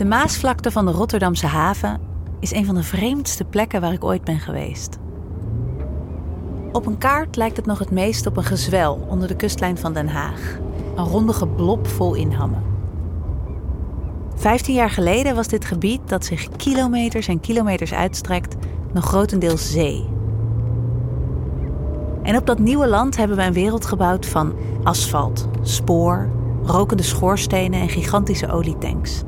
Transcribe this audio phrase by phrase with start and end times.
[0.00, 2.00] De Maasvlakte van de Rotterdamse haven
[2.38, 4.98] is een van de vreemdste plekken waar ik ooit ben geweest.
[6.72, 9.92] Op een kaart lijkt het nog het meest op een gezwel onder de kustlijn van
[9.92, 10.58] Den Haag.
[10.96, 12.62] Een rondige blob vol inhammen.
[14.34, 18.56] Vijftien jaar geleden was dit gebied dat zich kilometers en kilometers uitstrekt
[18.92, 20.08] nog grotendeels zee.
[22.22, 26.28] En op dat nieuwe land hebben we een wereld gebouwd van asfalt, spoor,
[26.64, 29.22] rokende schoorstenen en gigantische olietanks.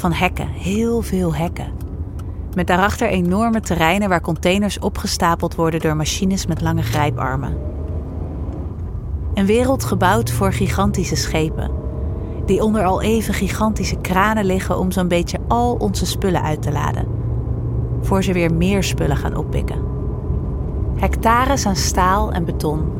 [0.00, 1.72] Van hekken, heel veel hekken.
[2.54, 7.56] Met daarachter enorme terreinen waar containers opgestapeld worden door machines met lange grijparmen.
[9.34, 11.70] Een wereld gebouwd voor gigantische schepen,
[12.46, 16.72] die onder al even gigantische kranen liggen om zo'n beetje al onze spullen uit te
[16.72, 17.06] laden,
[18.00, 19.82] voor ze weer meer spullen gaan oppikken.
[20.96, 22.92] Hectares aan staal en beton,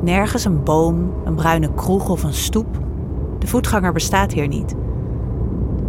[0.00, 2.78] nergens een boom, een bruine kroeg of een stoep.
[3.38, 4.74] De voetganger bestaat hier niet.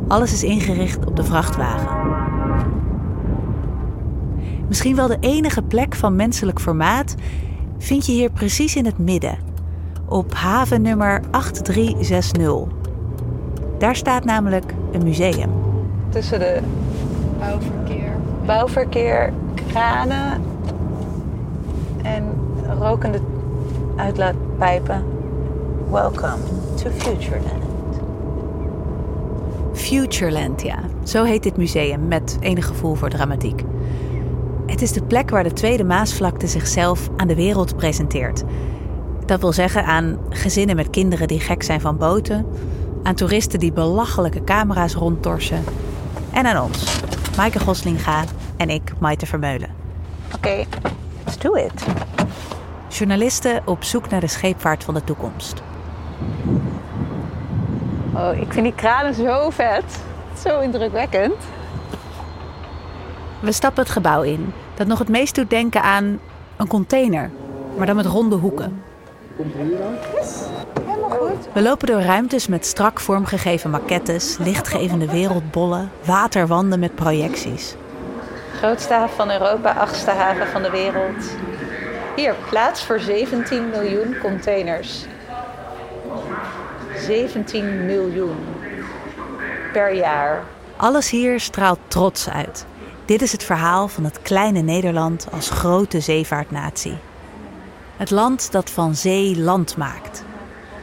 [0.10, 1.98] Alles is ingericht op de vrachtwagen.
[4.68, 7.16] Misschien wel de enige plek van menselijk formaat
[7.78, 9.38] vind je hier precies in het midden,
[10.06, 12.78] op haven nummer 8360.
[13.78, 15.50] Daar staat namelijk een museum.
[16.10, 16.60] Tussen de
[17.40, 18.12] Bouwverkeer.
[18.46, 19.34] bouwverkeer,
[19.68, 20.44] kranen
[22.04, 22.24] en
[22.80, 23.20] rokende
[23.96, 25.04] uitlaatpijpen.
[25.90, 26.38] Welcome
[26.76, 27.59] to Futureland.
[29.90, 30.80] Futureland, ja.
[31.04, 33.64] Zo heet dit museum, met enig gevoel voor dramatiek.
[34.66, 38.44] Het is de plek waar de Tweede Maasvlakte zichzelf aan de wereld presenteert.
[39.26, 42.46] Dat wil zeggen aan gezinnen met kinderen die gek zijn van boten,
[43.04, 45.64] aan toeristen die belachelijke camera's rondtorsen
[46.32, 47.02] en aan ons,
[47.38, 48.24] Maaike Goslinga
[48.58, 49.70] en ik, Maite Vermeulen.
[50.36, 50.66] Oké,
[51.26, 51.86] let's do it.
[52.88, 55.62] Journalisten op zoek naar de scheepvaart van de toekomst.
[58.20, 60.00] Oh, ik vind die kranen zo vet.
[60.44, 61.36] Zo indrukwekkend.
[63.40, 66.20] We stappen het gebouw in, dat nog het meest doet denken aan
[66.58, 67.30] een container,
[67.78, 68.84] maar dan met ronde hoeken.
[70.86, 71.48] Helemaal goed.
[71.54, 77.76] We lopen door ruimtes met strak vormgegeven maquettes, lichtgevende wereldbollen, waterwanden met projecties.
[78.58, 81.36] Grootste haven van Europa, achtste haven van de wereld.
[82.16, 85.06] Hier, plaats voor 17 miljoen containers.
[87.00, 88.38] 17 miljoen
[89.72, 90.44] per jaar.
[90.76, 92.66] Alles hier straalt trots uit.
[93.06, 96.98] Dit is het verhaal van het kleine Nederland als grote zeevaartnatie.
[97.98, 100.24] Het land dat van zee land maakt.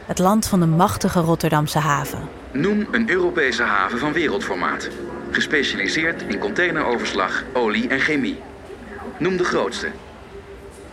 [0.05, 2.19] Het land van de machtige Rotterdamse haven.
[2.51, 4.89] Noem een Europese haven van wereldformaat.
[5.31, 8.39] Gespecialiseerd in containeroverslag, olie en chemie.
[9.17, 9.87] Noem de grootste.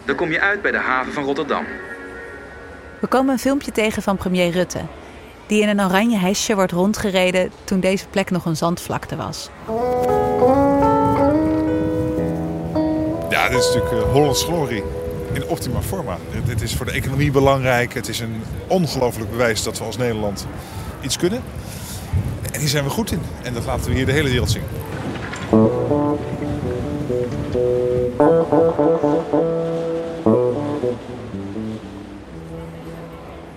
[0.04, 1.64] Dan kom je uit bij de haven van Rotterdam.
[3.00, 4.80] We komen een filmpje tegen van premier Rutte,
[5.46, 9.50] die in een oranje hesje wordt rondgereden toen deze plek nog een zandvlakte was.
[13.30, 14.82] Ja, dit is natuurlijk uh, Hollands glorie
[15.32, 16.16] in optima forma.
[16.32, 17.94] Dit- Dit is voor de economie belangrijk.
[17.94, 20.46] Het is een ongelooflijk bewijs dat we als Nederland
[21.00, 21.42] iets kunnen.
[22.52, 23.20] En hier zijn we goed in.
[23.42, 24.62] En dat laten we hier de hele wereld zien.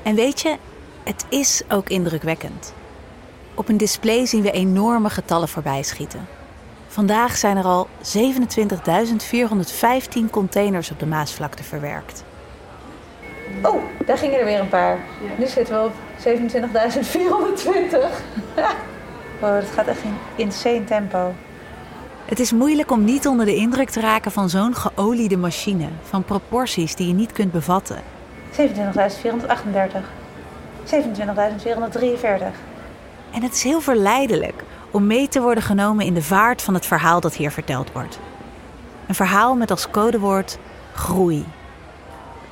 [0.03, 0.55] En weet je,
[1.07, 2.73] het is ook indrukwekkend.
[3.53, 6.27] Op een display zien we enorme getallen voorbij schieten.
[6.87, 7.91] Vandaag zijn er al 27.415
[10.31, 12.23] containers op de Maasvlakte verwerkt.
[13.61, 14.99] Oh, daar gingen er weer een paar.
[15.37, 16.23] Nu zitten we op 27.420.
[19.41, 21.33] wow, dat gaat echt in insane tempo.
[22.25, 26.23] Het is moeilijk om niet onder de indruk te raken van zo'n geoliede machine, van
[26.23, 28.01] proporties die je niet kunt bevatten.
[28.51, 30.16] 27.438.
[30.87, 30.91] 27.443.
[33.31, 36.85] En het is heel verleidelijk om mee te worden genomen in de vaart van het
[36.85, 38.19] verhaal dat hier verteld wordt.
[39.07, 40.57] Een verhaal met als codewoord
[40.93, 41.45] groei.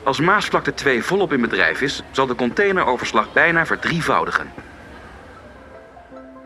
[0.04, 4.48] Als Maasvlakte 2 volop in bedrijf is, zal de containeroverslag bijna verdrievoudigen.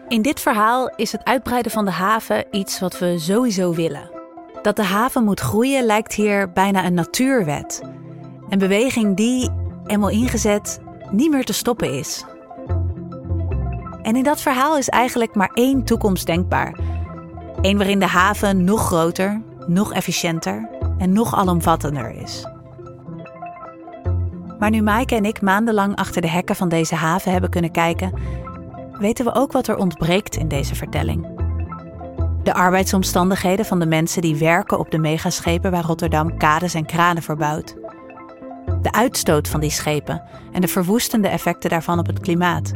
[0.08, 4.12] In dit verhaal is het uitbreiden van de haven iets wat we sowieso willen.
[4.62, 7.82] Dat de haven moet groeien lijkt hier bijna een natuurwet.
[8.50, 9.50] Een beweging die,
[9.86, 10.80] eenmaal ingezet,
[11.12, 12.26] niet meer te stoppen is.
[14.02, 16.80] En in dat verhaal is eigenlijk maar één toekomst denkbaar.
[17.62, 22.48] Eén waarin de haven nog groter, nog efficiënter en nog alomvattender is.
[24.60, 28.14] Maar nu Maaike en ik maandenlang achter de hekken van deze haven hebben kunnen kijken,
[29.00, 31.28] weten we ook wat er ontbreekt in deze vertelling.
[32.44, 37.24] De arbeidsomstandigheden van de mensen die werken op de megaschepen waar Rotterdam kades en kranen
[37.24, 37.76] verbouwt.
[38.82, 40.22] De uitstoot van die schepen
[40.52, 42.72] en de verwoestende effecten daarvan op het klimaat.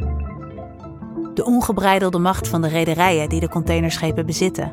[1.34, 4.72] De ongebreidelde macht van de rederijen die de containerschepen bezitten.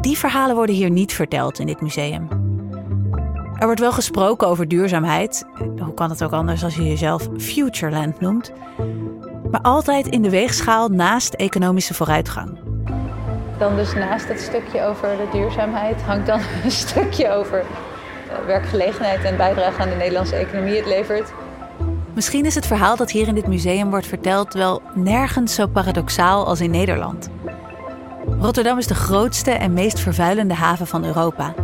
[0.00, 2.28] Die verhalen worden hier niet verteld in dit museum.
[3.58, 5.44] Er wordt wel gesproken over duurzaamheid.
[5.78, 8.52] Hoe kan het ook anders als je jezelf Futureland noemt?
[9.50, 12.58] Maar altijd in de weegschaal naast economische vooruitgang.
[13.58, 17.64] Dan dus naast het stukje over de duurzaamheid hangt dan een stukje over
[18.46, 21.32] werkgelegenheid en bijdrage aan de Nederlandse economie het levert.
[22.14, 26.46] Misschien is het verhaal dat hier in dit museum wordt verteld wel nergens zo paradoxaal
[26.46, 27.30] als in Nederland.
[28.40, 31.54] Rotterdam is de grootste en meest vervuilende haven van Europa.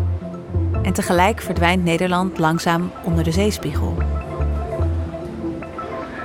[0.83, 3.97] En tegelijk verdwijnt Nederland langzaam onder de zeespiegel.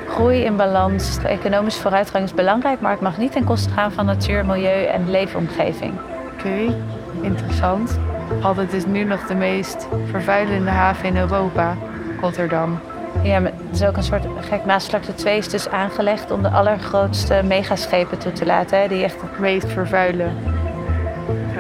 [0.08, 4.06] Groei in balans, economische vooruitgang is belangrijk, maar het mag niet ten koste gaan van
[4.06, 5.94] natuur, milieu en leefomgeving.
[6.34, 6.76] Oké,
[7.22, 8.00] interessant.
[8.40, 11.76] Het is nu nog de meest vervuilende haven in Europa,
[12.22, 12.80] Rotterdam.
[13.24, 14.66] Ja, maar het is ook een soort gek.
[14.66, 18.82] Maasvlakte 2 is dus aangelegd om de allergrootste megaschepen toe te laten.
[18.82, 20.36] Hè, die echt Het meest vervuilen.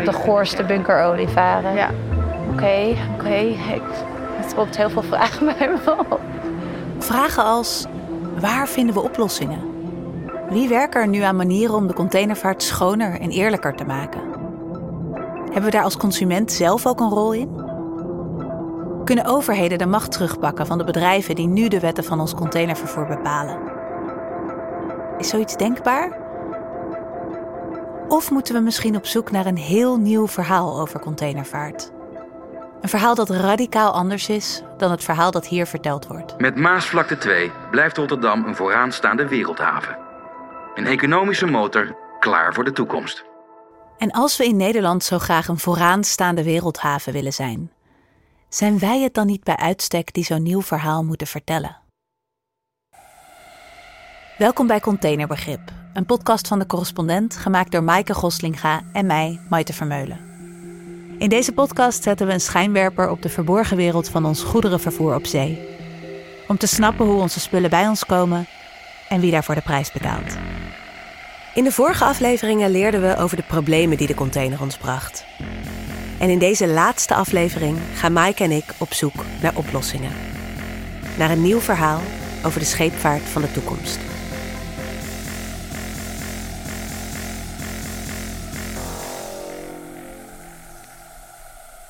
[0.05, 1.73] de goorste bunkerolie varen.
[1.73, 1.89] Ja,
[2.53, 3.33] Oké, oké.
[3.73, 3.81] Ik-
[4.41, 6.19] Het roept heel veel vragen bij me op.
[6.99, 7.85] Vragen als:
[8.39, 9.59] waar vinden we oplossingen?
[10.49, 14.21] Wie werken er nu aan manieren om de containervaart schoner en eerlijker te maken?
[15.51, 17.69] Hebben we daar als consument zelf ook een rol in?
[19.05, 23.05] Kunnen overheden de macht terugpakken van de bedrijven die nu de wetten van ons containervervoer
[23.05, 23.59] bepalen?
[25.17, 26.19] Is zoiets denkbaar?
[28.07, 31.91] Of moeten we misschien op zoek naar een heel nieuw verhaal over containervaart?
[32.81, 36.39] Een verhaal dat radicaal anders is dan het verhaal dat hier verteld wordt.
[36.39, 39.97] Met Maasvlakte 2 blijft Rotterdam een vooraanstaande wereldhaven.
[40.75, 43.29] Een economische motor klaar voor de toekomst.
[44.01, 47.71] En als we in Nederland zo graag een vooraanstaande wereldhaven willen zijn,
[48.49, 51.77] zijn wij het dan niet bij uitstek die zo'n nieuw verhaal moeten vertellen?
[54.37, 55.59] Welkom bij Containerbegrip,
[55.93, 60.19] een podcast van de correspondent gemaakt door Maaike Goslinga en mij, Maite Vermeulen.
[61.17, 65.25] In deze podcast zetten we een schijnwerper op de verborgen wereld van ons goederenvervoer op
[65.25, 65.67] zee.
[66.47, 68.47] Om te snappen hoe onze spullen bij ons komen
[69.09, 70.37] en wie daarvoor de prijs betaalt.
[71.53, 75.25] In de vorige afleveringen leerden we over de problemen die de container ons bracht.
[76.19, 80.11] En in deze laatste aflevering gaan Maaike en ik op zoek naar oplossingen.
[81.17, 82.01] Naar een nieuw verhaal
[82.45, 83.99] over de scheepvaart van de toekomst.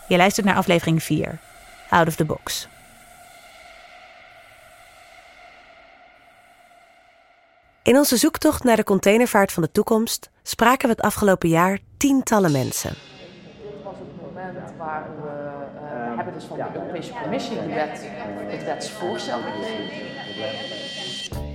[0.07, 1.39] Je luistert naar aflevering 4,
[1.89, 2.67] Out of the Box.
[7.83, 12.51] In onze zoektocht naar de containervaart van de toekomst spraken we het afgelopen jaar tientallen
[12.51, 12.93] mensen.
[14.21, 18.09] moment waar we, eh, we hebben dus van de Europese Commissie de wet,
[18.47, 20.09] het wetsvoorstel gekregen.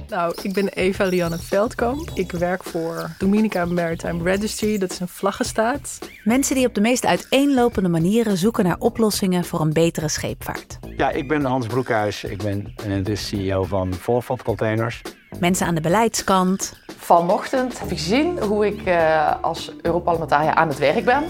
[0.09, 2.11] Nou, ik ben Eva Lianne Veldkamp.
[2.15, 4.79] Ik werk voor Dominica Maritime Registry.
[4.79, 5.99] Dat is een vlaggenstaat.
[6.25, 10.79] Mensen die op de meest uiteenlopende manieren zoeken naar oplossingen voor een betere scheepvaart.
[10.97, 12.25] Ja, ik ben Hans Broekhuis.
[12.25, 15.03] Ik ben en dus CEO van Voorvat Containers.
[15.41, 20.79] Mensen aan de beleidskant, Vanochtend heb ik gezien hoe ik eh, als Europarlementariër aan het
[20.79, 21.25] werk ben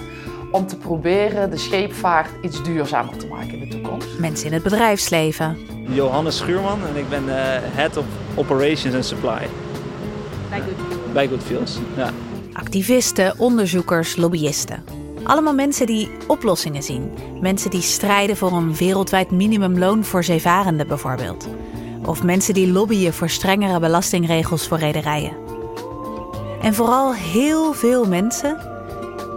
[0.51, 4.19] om te proberen de scheepvaart iets duurzamer te maken in de toekomst.
[4.19, 5.59] mensen in het bedrijfsleven,
[5.89, 8.05] Johannes Schuurman en ik ben eh, Head of
[8.35, 9.49] Operations and Supply.
[10.51, 11.13] Bij Good.
[11.13, 12.11] Bij Goodfields, ja.
[12.53, 14.85] activisten, onderzoekers, lobbyisten.
[15.23, 17.11] Allemaal mensen die oplossingen zien.
[17.41, 21.47] Mensen die strijden voor een wereldwijd minimumloon voor zeevarenden bijvoorbeeld.
[22.07, 25.37] Of mensen die lobbyen voor strengere belastingregels voor rederijen.
[26.63, 28.59] En vooral heel veel mensen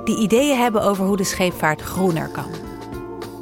[0.04, 2.46] die ideeën hebben over hoe de scheepvaart groener kan.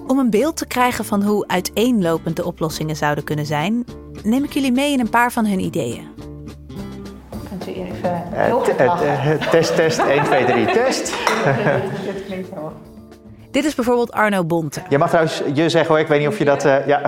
[0.07, 3.85] Om een beeld te krijgen van hoe uiteenlopend de oplossingen zouden kunnen zijn,
[4.23, 6.07] neem ik jullie mee in een paar van hun ideeën.
[7.49, 11.13] Kunt u even eh, test, test, 1, 2, 3, test.
[13.57, 14.81] Dit is bijvoorbeeld Arno Bonte.
[14.89, 16.65] Je mag trouwens je zeggen hoor, ik weet niet of je dat...
[16.65, 17.01] eh, ja.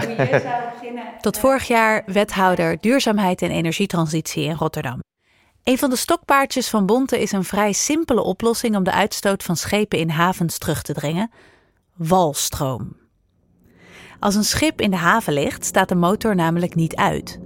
[1.21, 4.99] Tot vorig jaar wethouder duurzaamheid en energietransitie in Rotterdam.
[5.63, 9.55] Een van de stokpaardjes van Bonte is een vrij simpele oplossing om de uitstoot van
[9.55, 11.31] schepen in havens terug te dringen:
[11.95, 12.97] walstroom.
[14.19, 17.39] Als een schip in de haven ligt, staat de motor namelijk niet uit.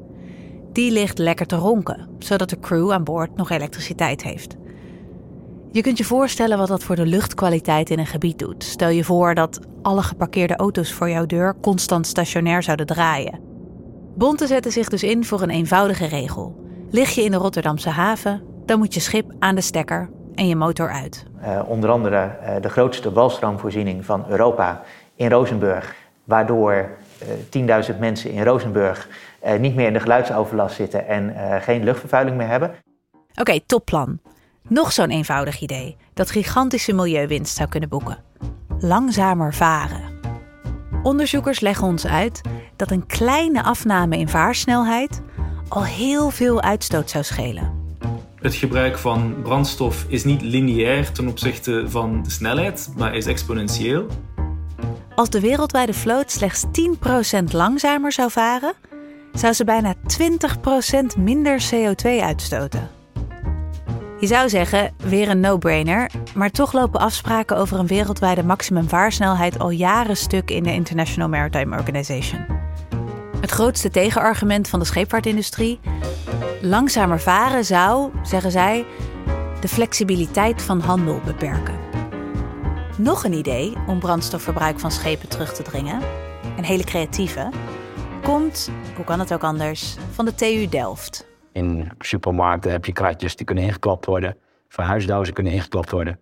[0.72, 4.56] Die ligt lekker te ronken, zodat de crew aan boord nog elektriciteit heeft.
[5.74, 8.64] Je kunt je voorstellen wat dat voor de luchtkwaliteit in een gebied doet.
[8.64, 13.40] Stel je voor dat alle geparkeerde auto's voor jouw deur constant stationair zouden draaien.
[14.16, 16.66] Bonte zetten zich dus in voor een eenvoudige regel.
[16.90, 20.56] Lig je in de Rotterdamse haven, dan moet je schip aan de stekker en je
[20.56, 21.26] motor uit.
[21.42, 24.82] Eh, onder andere eh, de grootste walstroomvoorziening van Europa
[25.16, 25.96] in Rozenburg.
[26.24, 26.90] Waardoor
[27.52, 29.08] eh 10.000 mensen in Rozenburg
[29.60, 32.76] niet meer in de geluidsoverlast zitten en geen luchtvervuiling meer hebben.
[33.36, 34.20] Oké, topplan.
[34.70, 38.24] Nog zo'n eenvoudig idee dat gigantische milieuwinst zou kunnen boeken.
[38.80, 40.02] Langzamer varen.
[41.04, 42.42] Onderzoekers leggen ons uit
[42.76, 45.22] dat een kleine afname in vaarsnelheid
[45.68, 47.82] al heel veel uitstoot zou schelen.
[48.36, 54.08] Het gebruik van brandstof is niet lineair ten opzichte van de snelheid, maar is exponentieel.
[55.16, 56.64] Als de wereldwijde vloot slechts
[57.42, 58.74] 10% langzamer zou varen,
[59.34, 60.00] zou ze bijna 20%
[61.18, 62.90] minder CO2 uitstoten.
[64.24, 69.70] Je zou zeggen, weer een no-brainer, maar toch lopen afspraken over een wereldwijde maximumvaarsnelheid al
[69.70, 72.46] jaren stuk in de International Maritime Organization.
[73.42, 75.80] Het grootste tegenargument van de scheepvaartindustrie:
[76.62, 78.86] langzamer varen zou, zeggen zij,
[79.60, 81.80] de flexibiliteit van handel beperken.
[82.98, 86.00] Nog een idee om brandstofverbruik van schepen terug te dringen,
[86.58, 87.50] een hele creatieve,
[88.22, 91.32] komt, hoe kan het ook anders, van de TU Delft.
[91.54, 94.36] In supermarkten heb je kratjes die kunnen ingeklapt worden.
[94.68, 96.20] Verhuisdozen kunnen ingeklapt worden.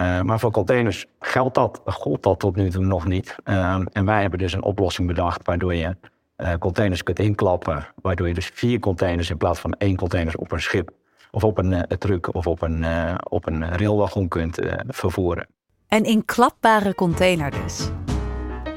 [0.00, 3.36] Uh, maar voor containers geldt dat, gold dat tot nu toe nog niet.
[3.44, 5.96] Uh, en wij hebben dus een oplossing bedacht waardoor je
[6.36, 7.86] uh, containers kunt inklappen.
[8.02, 10.90] Waardoor je dus vier containers in plaats van één container op een schip
[11.30, 12.84] of op een truck of op een,
[13.28, 15.46] op een railwagon kunt vervoeren.
[15.88, 17.90] Een inklapbare container dus.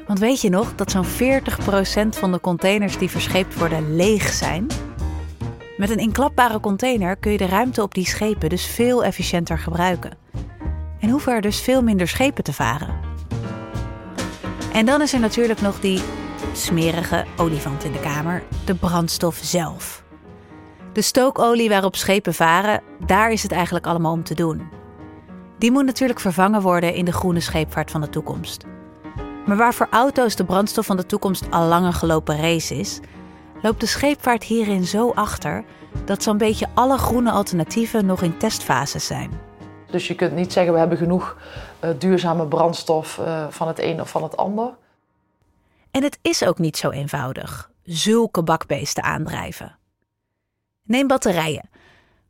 [0.07, 1.07] Want weet je nog dat zo'n 40%
[2.09, 4.67] van de containers die verscheept worden leeg zijn?
[5.77, 10.17] Met een inklapbare container kun je de ruimte op die schepen dus veel efficiënter gebruiken.
[10.99, 12.95] En hoeven er dus veel minder schepen te varen.
[14.73, 16.01] En dan is er natuurlijk nog die
[16.53, 20.03] smerige olifant in de kamer, de brandstof zelf.
[20.93, 24.69] De stookolie waarop schepen varen, daar is het eigenlijk allemaal om te doen.
[25.57, 28.65] Die moet natuurlijk vervangen worden in de groene scheepvaart van de toekomst.
[29.45, 32.99] Maar waar voor auto's de brandstof van de toekomst al lang een gelopen race is,
[33.61, 35.63] loopt de scheepvaart hierin zo achter
[36.05, 39.31] dat zo'n beetje alle groene alternatieven nog in testfases zijn.
[39.91, 41.37] Dus je kunt niet zeggen we hebben genoeg
[41.83, 44.75] uh, duurzame brandstof uh, van het een of van het ander.
[45.91, 49.77] En het is ook niet zo eenvoudig, zulke bakbeesten aandrijven.
[50.83, 51.69] Neem batterijen.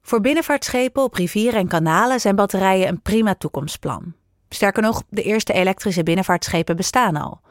[0.02, 4.14] Voor binnenvaartschepen op rivieren en kanalen zijn batterijen een prima toekomstplan.
[4.50, 7.42] Sterker nog, de eerste elektrische binnenvaartschepen bestaan al.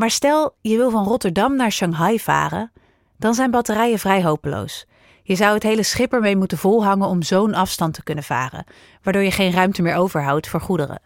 [0.00, 2.72] Maar stel je wil van Rotterdam naar Shanghai varen,
[3.16, 4.86] dan zijn batterijen vrij hopeloos.
[5.22, 8.64] Je zou het hele schip ermee moeten volhangen om zo'n afstand te kunnen varen,
[9.02, 11.00] waardoor je geen ruimte meer overhoudt voor goederen.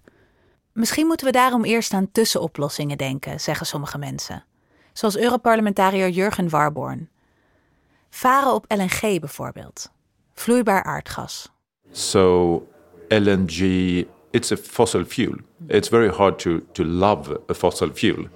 [0.72, 4.44] Misschien moeten we daarom eerst aan tussenoplossingen denken, zeggen sommige mensen.
[4.92, 7.08] Zoals Europarlementariër Jurgen Warborn.
[8.10, 9.90] Varen op LNG bijvoorbeeld.
[10.34, 11.52] Vloeibaar aardgas.
[11.90, 12.68] So
[13.08, 15.36] LNG it's a fossil fuel.
[15.68, 18.26] It's very hard to, to love a fossil fuel,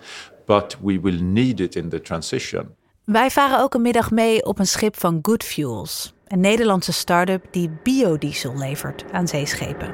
[0.49, 2.75] but we will need it in the transition.
[3.05, 7.45] Wij varen ook een middag mee op een schip van Good Fuels, een Nederlandse start-up
[7.51, 9.93] die biodiesel levert aan zeeschepen.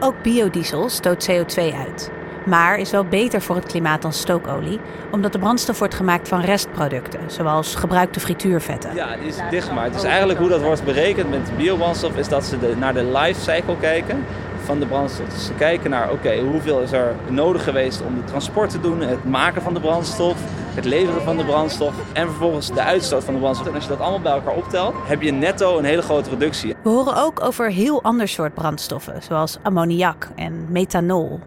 [0.00, 2.10] Ook biodiesel stoot CO2 uit,
[2.46, 4.80] maar is wel beter voor het klimaat dan stookolie,
[5.10, 8.94] omdat de brandstof wordt gemaakt van restproducten, zoals gebruikte frituurvetten.
[8.94, 9.92] Ja, die is dichtgemaakt.
[9.92, 13.40] Dus eigenlijk hoe dat wordt berekend met biobrandstof is dat ze de, naar de life
[13.40, 14.24] cycle kijken
[14.66, 15.28] van de brandstof.
[15.28, 19.00] Dus ze kijken naar, oké, hoeveel is er nodig geweest om het transport te doen,
[19.00, 20.36] het maken van de brandstof,
[20.74, 23.68] het leveren van de brandstof en vervolgens de uitstoot van de brandstof.
[23.68, 26.74] En als je dat allemaal bij elkaar optelt, heb je netto een hele grote reductie.
[26.82, 31.40] We horen ook over heel ander soort brandstoffen, zoals ammoniak en methanol.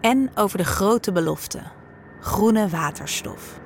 [0.00, 1.60] En over de grote belofte:
[2.20, 3.60] groene waterstof.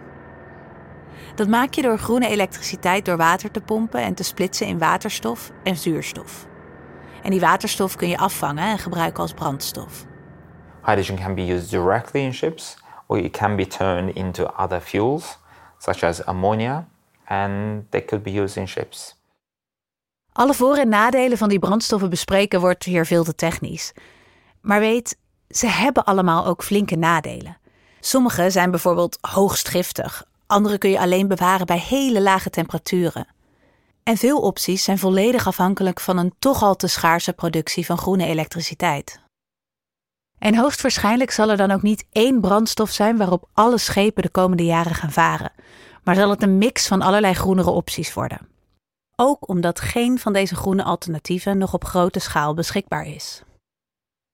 [1.34, 5.52] Dat maak je door groene elektriciteit door water te pompen en te splitsen in waterstof
[5.62, 6.47] en zuurstof.
[7.22, 10.04] En die waterstof kun je afvangen en gebruiken als brandstof.
[10.84, 15.38] Hydrogen can be used directly in ships or it can be turned into other fuels
[15.78, 16.88] such as ammonia
[17.24, 19.16] and they could be used in ships.
[20.32, 23.92] Alle voor- en nadelen van die brandstoffen bespreken wordt hier veel te technisch.
[24.60, 27.58] Maar weet, ze hebben allemaal ook flinke nadelen.
[28.00, 33.26] Sommige zijn bijvoorbeeld hoogst giftig, andere kun je alleen bewaren bij hele lage temperaturen.
[34.08, 38.26] En veel opties zijn volledig afhankelijk van een toch al te schaarse productie van groene
[38.26, 39.20] elektriciteit.
[40.38, 44.64] En hoogstwaarschijnlijk zal er dan ook niet één brandstof zijn waarop alle schepen de komende
[44.64, 45.52] jaren gaan varen,
[46.04, 48.48] maar zal het een mix van allerlei groenere opties worden.
[49.16, 53.42] Ook omdat geen van deze groene alternatieven nog op grote schaal beschikbaar is.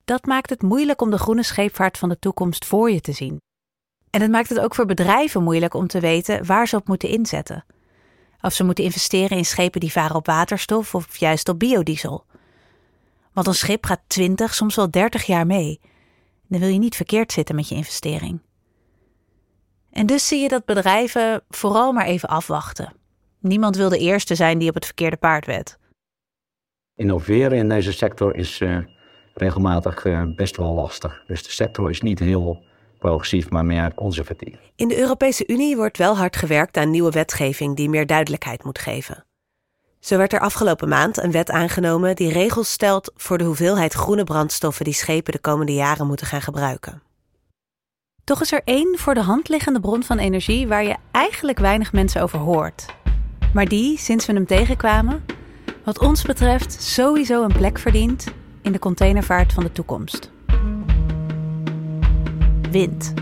[0.04, 3.40] Dat maakt het moeilijk om de groene scheepvaart van de toekomst voor je te zien.
[4.10, 7.08] En het maakt het ook voor bedrijven moeilijk om te weten waar ze op moeten
[7.08, 7.64] inzetten.
[8.44, 12.24] Of ze moeten investeren in schepen die varen op waterstof of juist op biodiesel.
[13.32, 15.80] Want een schip gaat 20, soms wel 30 jaar mee.
[16.48, 18.40] Dan wil je niet verkeerd zitten met je investering.
[19.90, 22.92] En dus zie je dat bedrijven vooral maar even afwachten.
[23.38, 25.78] Niemand wil de eerste zijn die op het verkeerde paard wedt.
[26.94, 28.78] Innoveren in deze sector is uh,
[29.34, 31.22] regelmatig uh, best wel lastig.
[31.26, 32.64] Dus de sector is niet heel
[33.04, 34.56] progressief, maar meer conservatief.
[34.76, 38.78] In de Europese Unie wordt wel hard gewerkt aan nieuwe wetgeving die meer duidelijkheid moet
[38.78, 39.24] geven.
[40.00, 44.24] Zo werd er afgelopen maand een wet aangenomen die regels stelt voor de hoeveelheid groene
[44.24, 47.02] brandstoffen die schepen de komende jaren moeten gaan gebruiken.
[48.24, 51.92] Toch is er één voor de hand liggende bron van energie waar je eigenlijk weinig
[51.92, 52.86] mensen over hoort.
[53.54, 55.24] Maar die, sinds we hem tegenkwamen,
[55.84, 58.26] wat ons betreft sowieso een plek verdient
[58.62, 60.33] in de containervaart van de toekomst.
[62.74, 63.14] Wind.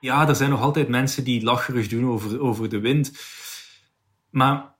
[0.00, 3.12] ja, er zijn nog altijd mensen die lacherig doen over, over de wind.
[4.36, 4.74] Maar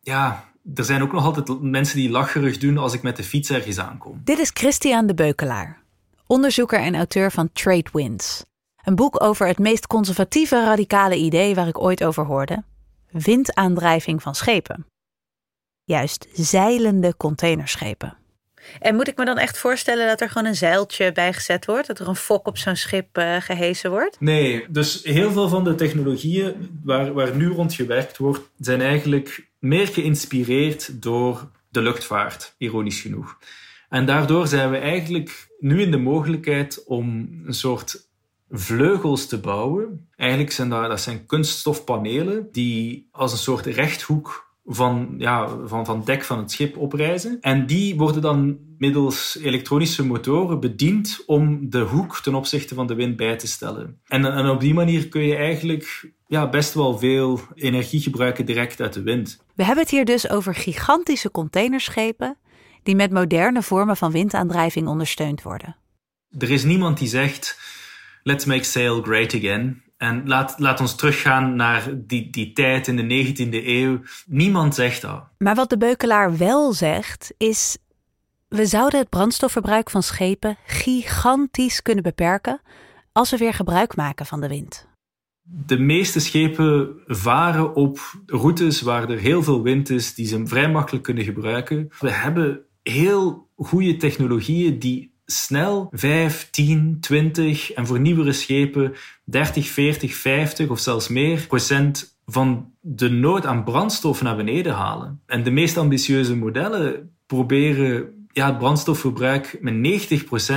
[0.00, 0.44] ja,
[0.74, 3.78] er zijn ook nog altijd mensen die lacherig doen als ik met de fiets ergens
[3.78, 4.20] aankom.
[4.24, 5.82] Dit is Christian de Beukelaar,
[6.26, 8.44] onderzoeker en auteur van Trade Winds.
[8.84, 12.64] Een boek over het meest conservatieve radicale idee waar ik ooit over hoorde:
[13.10, 14.86] windaandrijving van schepen.
[15.84, 18.17] Juist zeilende containerschepen.
[18.80, 21.86] En moet ik me dan echt voorstellen dat er gewoon een zeiltje bijgezet wordt?
[21.86, 24.20] Dat er een fok op zo'n schip uh, gehesen wordt?
[24.20, 29.48] Nee, dus heel veel van de technologieën waar, waar nu rond gewerkt wordt, zijn eigenlijk
[29.58, 33.38] meer geïnspireerd door de luchtvaart, ironisch genoeg.
[33.88, 38.06] En daardoor zijn we eigenlijk nu in de mogelijkheid om een soort
[38.50, 40.08] vleugels te bouwen.
[40.16, 46.02] Eigenlijk zijn dat, dat zijn kunststofpanelen die als een soort rechthoek van, ja, van, van
[46.04, 47.38] dek van het schip oprijzen.
[47.40, 52.94] En die worden dan middels elektronische motoren bediend om de hoek ten opzichte van de
[52.94, 54.00] wind bij te stellen.
[54.06, 58.80] En, en op die manier kun je eigenlijk ja, best wel veel energie gebruiken direct
[58.80, 59.44] uit de wind.
[59.54, 62.38] We hebben het hier dus over gigantische containerschepen
[62.82, 65.76] die met moderne vormen van windaandrijving ondersteund worden.
[66.38, 67.58] Er is niemand die zegt:
[68.22, 69.82] Let's make sail great again.
[69.98, 74.00] En laat, laat ons teruggaan naar die, die tijd in de 19e eeuw.
[74.26, 75.24] Niemand zegt dat.
[75.38, 77.78] Maar wat de beukelaar wel zegt, is...
[78.48, 82.60] we zouden het brandstofverbruik van schepen gigantisch kunnen beperken...
[83.12, 84.86] als we weer gebruik maken van de wind.
[85.42, 90.14] De meeste schepen varen op routes waar er heel veel wind is...
[90.14, 91.88] die ze vrij makkelijk kunnen gebruiken.
[92.00, 99.68] We hebben heel goede technologieën die snel 5, 10, 20 en voor nieuwere schepen 30,
[99.68, 105.20] 40, 50 of zelfs meer procent van de nood aan brandstof naar beneden halen.
[105.26, 109.74] En de meest ambitieuze modellen proberen ja, het brandstofverbruik met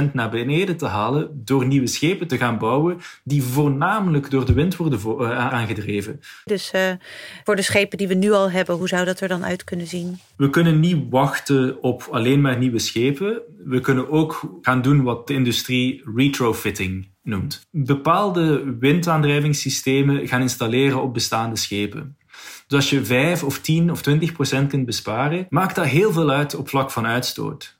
[0.08, 4.54] 90% naar beneden te halen door nieuwe schepen te gaan bouwen die voornamelijk door de
[4.54, 6.20] wind worden uh, aangedreven.
[6.46, 6.91] Dus uh,
[7.44, 9.88] voor de schepen die we nu al hebben, hoe zou dat er dan uit kunnen
[9.88, 10.20] zien?
[10.38, 13.41] We kunnen niet wachten op alleen maar nieuwe schepen.
[13.65, 17.67] We kunnen ook gaan doen wat de industrie retrofitting noemt.
[17.72, 22.17] Bepaalde windaandrijvingssystemen gaan installeren op bestaande schepen.
[22.71, 26.31] Dus als je 5 of 10 of 20 procent kunt besparen, maakt dat heel veel
[26.31, 27.77] uit op vlak van uitstoot.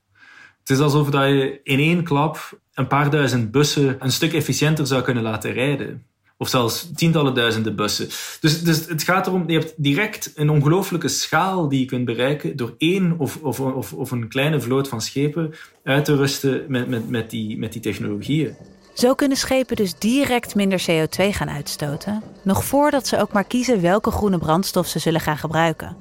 [0.60, 4.88] Het is alsof dat je in één klap een paar duizend bussen een stuk efficiënter
[4.88, 6.06] zou kunnen laten rijden.
[6.38, 8.08] Of zelfs tientallen duizenden bussen.
[8.40, 12.56] Dus, dus het gaat erom, je hebt direct een ongelooflijke schaal die je kunt bereiken
[12.56, 16.88] door één of, of, of, of een kleine vloot van schepen uit te rusten met,
[16.88, 18.56] met, met, die, met die technologieën.
[19.02, 23.82] Zo kunnen schepen dus direct minder CO2 gaan uitstoten, nog voordat ze ook maar kiezen
[23.82, 25.98] welke groene brandstof ze zullen gaan gebruiken.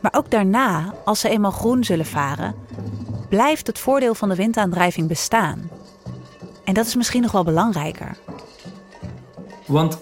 [0.00, 2.54] Maar ook daarna, als ze eenmaal groen zullen varen,
[3.28, 5.70] blijft het voordeel van de windaandrijving bestaan.
[6.64, 8.16] En dat is misschien nog wel belangrijker.
[9.66, 9.98] Want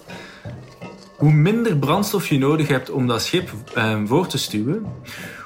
[1.17, 4.85] hoe minder brandstof je nodig hebt om dat schip eh, voor te stuwen,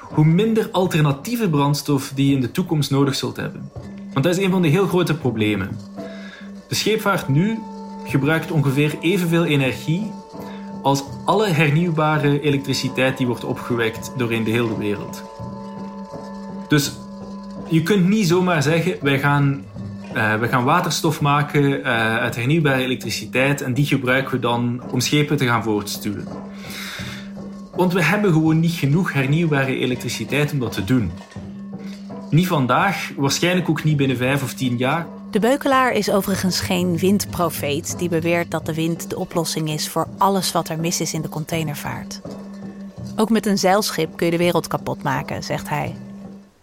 [0.02, 3.70] hoe minder alternatieve brandstof die je in de toekomst nodig zult hebben.
[4.12, 5.95] Want dat is een van de heel grote problemen.
[6.68, 7.58] De scheepvaart nu
[8.04, 10.12] gebruikt ongeveer evenveel energie
[10.82, 15.22] als alle hernieuwbare elektriciteit die wordt opgewekt doorheen de hele wereld.
[16.68, 16.92] Dus
[17.68, 19.64] je kunt niet zomaar zeggen, wij gaan,
[20.14, 25.00] uh, wij gaan waterstof maken uh, uit hernieuwbare elektriciteit en die gebruiken we dan om
[25.00, 26.28] schepen te gaan voortstuwen.
[27.76, 31.10] Want we hebben gewoon niet genoeg hernieuwbare elektriciteit om dat te doen.
[32.30, 35.06] Niet vandaag, waarschijnlijk ook niet binnen vijf of tien jaar.
[35.30, 40.06] De beukelaar is overigens geen windprofeet die beweert dat de wind de oplossing is voor
[40.18, 42.20] alles wat er mis is in de containervaart.
[43.16, 45.94] Ook met een zeilschip kun je de wereld kapot maken, zegt hij.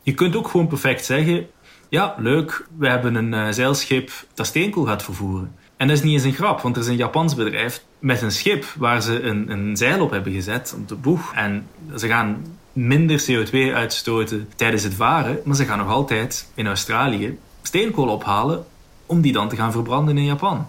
[0.01, 1.47] Je kunt ook gewoon perfect zeggen:
[1.89, 5.55] ja, leuk, we hebben een uh, zeilschip dat steenkool gaat vervoeren.
[5.77, 8.31] En dat is niet eens een grap, want er is een Japans bedrijf met een
[8.31, 11.33] schip waar ze een, een zeil op hebben gezet, op de boeg.
[11.35, 16.67] En ze gaan minder CO2 uitstoten tijdens het varen, maar ze gaan nog altijd in
[16.67, 18.65] Australië steenkool ophalen
[19.05, 20.67] om die dan te gaan verbranden in Japan.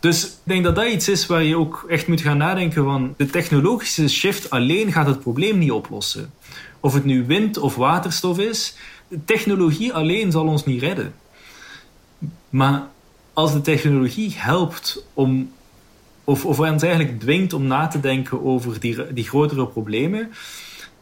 [0.00, 3.14] Dus ik denk dat dat iets is waar je ook echt moet gaan nadenken van
[3.16, 6.32] de technologische shift alleen gaat het probleem niet oplossen.
[6.80, 8.76] Of het nu wind of waterstof is,
[9.24, 11.14] technologie alleen zal ons niet redden.
[12.48, 12.82] Maar
[13.32, 15.52] als de technologie helpt om,
[16.24, 20.32] of, of ons eigenlijk dwingt om na te denken over die, die grotere problemen,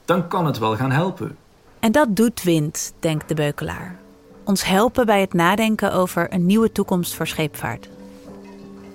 [0.05, 1.37] dan kan het wel gaan helpen.
[1.81, 3.99] En dat doet wind, denkt de beukelaar.
[4.49, 7.89] Ons helpen bij het nadenken over een nieuwe toekomst voor scheepvaart.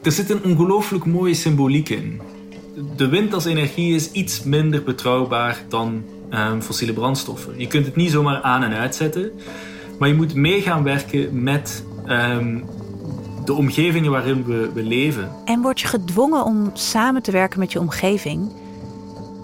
[0.04, 2.22] Er zit een ongelooflijk mooie symboliek in.
[2.96, 7.60] De wind als energie is iets minder betrouwbaar dan um, fossiele brandstoffen.
[7.60, 9.32] Je kunt het niet zomaar aan en uitzetten,
[10.00, 12.66] maar je moet mee gaan werken met um,
[13.46, 15.32] de omgevingen waarin we, we leven.
[15.46, 18.52] En word je gedwongen om samen te werken met je omgeving,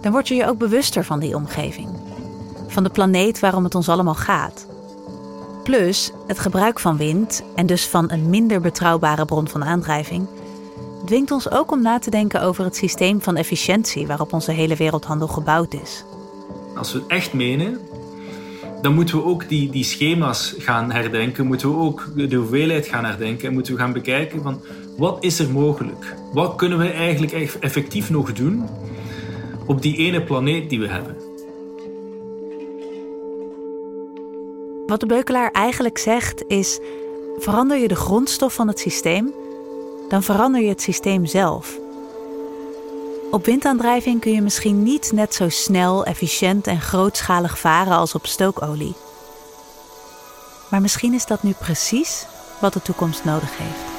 [0.01, 1.89] dan word je je ook bewuster van die omgeving.
[2.67, 4.68] Van de planeet waarom het ons allemaal gaat.
[5.63, 10.27] Plus, het gebruik van wind en dus van een minder betrouwbare bron van aandrijving
[11.05, 14.75] dwingt ons ook om na te denken over het systeem van efficiëntie waarop onze hele
[14.75, 16.03] wereldhandel gebouwd is.
[16.75, 17.79] Als we het echt menen,
[18.81, 23.05] dan moeten we ook die, die schema's gaan herdenken, moeten we ook de hoeveelheid gaan
[23.05, 24.61] herdenken en moeten we gaan bekijken van
[24.97, 26.15] wat is er mogelijk?
[26.33, 28.67] Wat kunnen we eigenlijk effectief nog doen
[29.65, 31.28] op die ene planeet die we hebben?
[34.89, 36.79] Wat de beukelaar eigenlijk zegt is:
[37.37, 39.33] verander je de grondstof van het systeem,
[40.07, 41.77] dan verander je het systeem zelf.
[43.31, 48.25] Op windaandrijving kun je misschien niet net zo snel, efficiënt en grootschalig varen als op
[48.25, 48.95] stookolie.
[50.69, 52.25] Maar misschien is dat nu precies
[52.61, 53.98] wat de toekomst nodig heeft.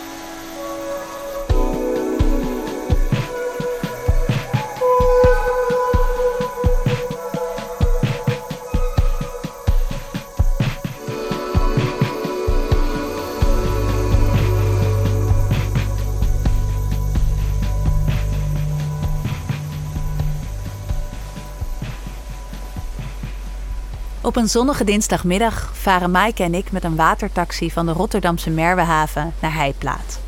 [24.31, 29.35] Op een zonnige dinsdagmiddag varen Maaike en ik met een watertaxi van de Rotterdamse Merwehaven
[29.41, 30.21] naar Heiplaat.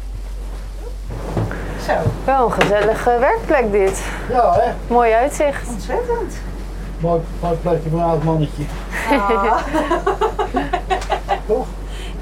[1.87, 1.93] Zo.
[2.25, 4.03] Wel een gezellige werkplek dit.
[4.29, 4.73] Ja, hè?
[4.95, 5.69] Mooi uitzicht.
[5.69, 6.35] Ontzettend.
[7.01, 8.63] Mooi, mooi plekje voor een oud mannetje.
[9.11, 9.57] Ah.
[11.47, 11.67] toch?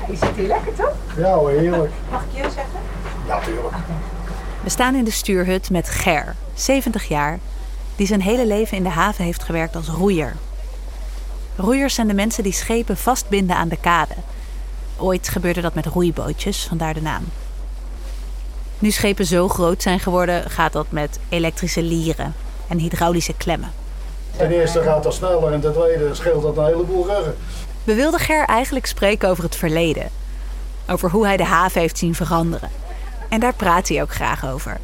[0.08, 0.94] je zit hier lekker, toch?
[1.16, 1.92] Ja hoor, heerlijk.
[2.10, 2.80] Mag ik je zeggen?
[3.26, 3.74] Ja, tuurlijk.
[4.62, 7.38] We staan in de stuurhut met Ger, 70 jaar,
[7.96, 10.36] die zijn hele leven in de haven heeft gewerkt als roeier.
[11.60, 14.14] Roeiers zijn de mensen die schepen vastbinden aan de kade.
[14.96, 17.24] Ooit gebeurde dat met roeibootjes, vandaar de naam.
[18.78, 22.34] Nu schepen zo groot zijn geworden, gaat dat met elektrische lieren
[22.68, 23.72] en hydraulische klemmen.
[24.36, 27.36] Ten eerste gaat dat sneller en ten tweede scheelt dat een heleboel ruggen.
[27.84, 30.08] We wilden Ger eigenlijk spreken over het verleden.
[30.88, 32.70] Over hoe hij de haven heeft zien veranderen.
[33.28, 34.80] En daar praat hij ook graag over.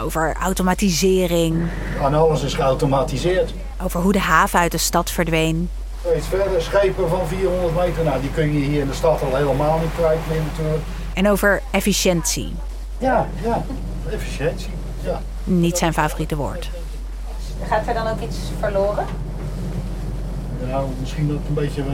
[0.00, 1.68] Over automatisering.
[2.02, 3.54] En alles is geautomatiseerd.
[3.82, 5.70] Over hoe de haven uit de stad verdween.
[6.16, 9.36] Iets verder, schepen van 400 meter, nou die kun je hier in de stad al
[9.36, 10.82] helemaal niet kwijt meer natuurlijk.
[11.14, 12.54] En over efficiëntie.
[12.98, 13.64] Ja, ja,
[14.10, 14.70] efficiëntie,
[15.02, 15.20] ja.
[15.44, 16.70] Niet zijn favoriete woord.
[17.68, 19.06] Gaat er dan ook iets verloren?
[20.66, 21.88] Ja, misschien ook een beetje eh,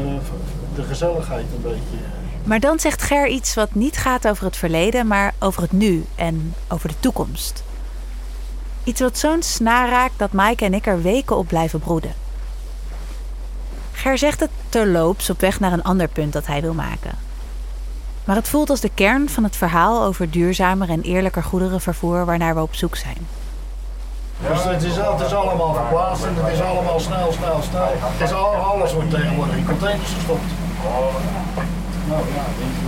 [0.75, 1.97] de gezelligheid een beetje.
[2.45, 6.05] Maar dan zegt Ger iets wat niet gaat over het verleden, maar over het nu
[6.15, 7.65] en over de toekomst.
[8.85, 12.24] Iets wat zo'n snaar raakt dat Maaike en ik er weken op blijven broeden.
[13.95, 17.11] Ger zegt het terloops op weg naar een ander punt dat hij wil maken.
[18.25, 22.55] Maar het voelt als de kern van het verhaal over duurzamer en eerlijker goederenvervoer waarnaar
[22.55, 23.27] we op zoek zijn.
[24.49, 27.93] Dus het is, het is allemaal verplaatst en het is allemaal snel, snel, snel.
[27.99, 30.51] Het is al, alles wordt tegenwoordig in containers gestopt.
[32.09, 32.45] Nou ja,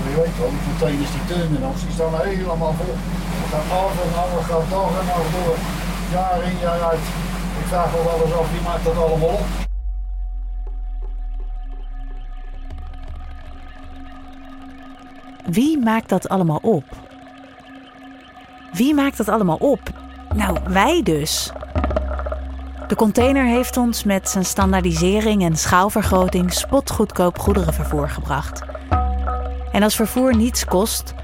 [0.08, 2.94] je weet wel, die containers, die terminals, die staan helemaal vol.
[3.42, 5.56] Het gaat af en af, het gaat dag en dag door,
[6.12, 7.04] jaar in, jaar uit.
[7.60, 9.65] Ik vraag me wel eens af, wie maakt dat allemaal op?
[15.50, 16.84] Wie maakt dat allemaal op?
[18.72, 19.80] Wie maakt dat allemaal op?
[20.34, 21.52] Nou, wij dus.
[22.88, 28.62] De container heeft ons met zijn standaardisering en schaalvergroting spotgoedkoop goederenvervoer gebracht.
[29.72, 31.14] En als vervoer niets kost,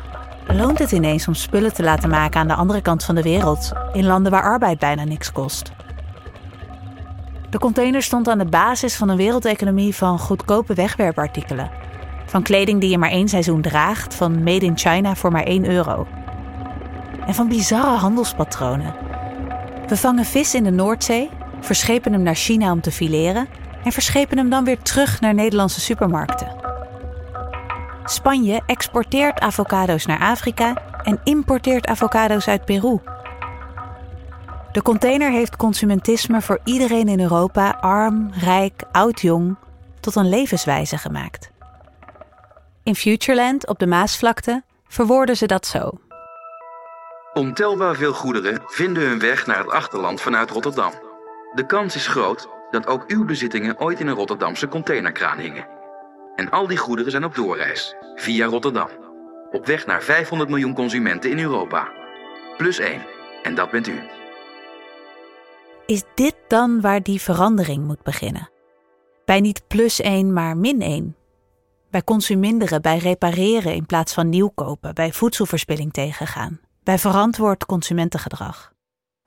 [0.46, 3.72] loont het ineens om spullen te laten maken aan de andere kant van de wereld,
[3.92, 5.72] in landen waar arbeid bijna niks kost.
[7.50, 11.70] De container stond aan de basis van een wereldeconomie van goedkope wegwerpartikelen
[12.32, 15.70] Van kleding die je maar één seizoen draagt, van made in China voor maar 1
[15.70, 16.06] euro.
[17.26, 18.94] En van bizarre handelspatronen.
[19.88, 23.48] We vangen vis in de Noordzee, verschepen hem naar China om te fileren
[23.84, 26.56] en verschepen hem dan weer terug naar Nederlandse supermarkten.
[28.04, 32.98] Spanje exporteert avocado's naar Afrika en importeert avocado's uit Peru.
[34.72, 39.56] De container heeft consumentisme voor iedereen in Europa, arm, rijk, oud, jong,
[40.00, 41.51] tot een levenswijze gemaakt.
[42.84, 45.90] In Futureland op de Maasvlakte verwoorden ze dat zo.
[47.32, 50.92] Ontelbaar veel goederen vinden hun weg naar het achterland vanuit Rotterdam.
[51.54, 55.66] De kans is groot dat ook uw bezittingen ooit in een Rotterdamse containerkraan hingen.
[56.36, 58.88] En al die goederen zijn op doorreis, via Rotterdam.
[59.50, 61.88] Op weg naar 500 miljoen consumenten in Europa.
[62.56, 63.02] Plus één,
[63.42, 64.00] en dat bent u.
[65.86, 68.50] Is dit dan waar die verandering moet beginnen?
[69.24, 71.16] Bij niet plus 1, maar min 1.
[71.92, 78.72] Bij consuminderen, bij repareren in plaats van nieuw kopen, bij voedselverspilling tegengaan, bij verantwoord consumentengedrag.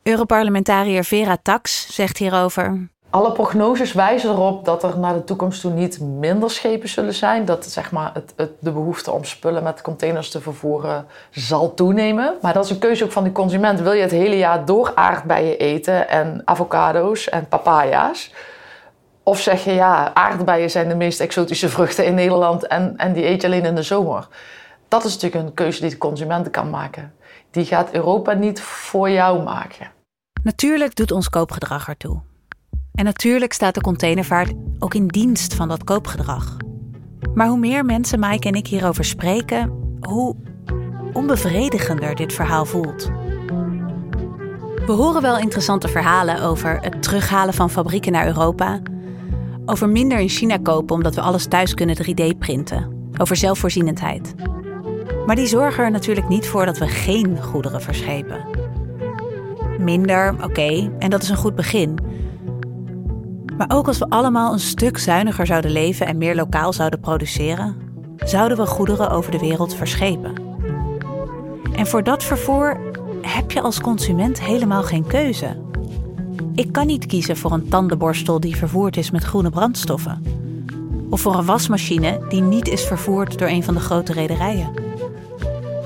[0.03, 5.71] Europarlementariër Vera Tax zegt hierover: Alle prognoses wijzen erop dat er naar de toekomst toe
[5.71, 7.45] niet minder schepen zullen zijn.
[7.45, 12.33] Dat zeg maar, het, de behoefte om spullen met containers te vervoeren zal toenemen.
[12.41, 13.79] Maar dat is een keuze ook van de consument.
[13.79, 18.31] Wil je het hele jaar door aardbeien eten en avocado's en papaya's?
[19.27, 23.25] Of zeg je ja, aardbeien zijn de meest exotische vruchten in Nederland en, en die
[23.25, 24.27] eet je alleen in de zomer.
[24.87, 27.13] Dat is natuurlijk een keuze die de consument kan maken.
[27.51, 29.91] Die gaat Europa niet voor jou maken.
[30.43, 32.21] Natuurlijk doet ons koopgedrag ertoe.
[32.93, 36.57] En natuurlijk staat de containervaart ook in dienst van dat koopgedrag.
[37.33, 40.35] Maar hoe meer mensen Mike en ik hierover spreken, hoe
[41.13, 43.11] onbevredigender dit verhaal voelt.
[44.85, 48.79] We horen wel interessante verhalen over het terughalen van fabrieken naar Europa,
[49.65, 54.35] over minder in China kopen omdat we alles thuis kunnen 3D-printen, over zelfvoorzienendheid.
[55.25, 58.45] Maar die zorgen er natuurlijk niet voor dat we geen goederen verschepen.
[59.79, 61.97] Minder, oké, en dat is een goed begin.
[63.57, 67.75] Maar ook als we allemaal een stuk zuiniger zouden leven en meer lokaal zouden produceren,
[68.17, 70.33] zouden we goederen over de wereld verschepen.
[71.75, 72.79] En voor dat vervoer
[73.21, 75.64] heb je als consument helemaal geen keuze.
[76.55, 80.23] Ik kan niet kiezen voor een tandenborstel die vervoerd is met groene brandstoffen.
[81.09, 84.69] Of voor een wasmachine die niet is vervoerd door een van de grote rederijen.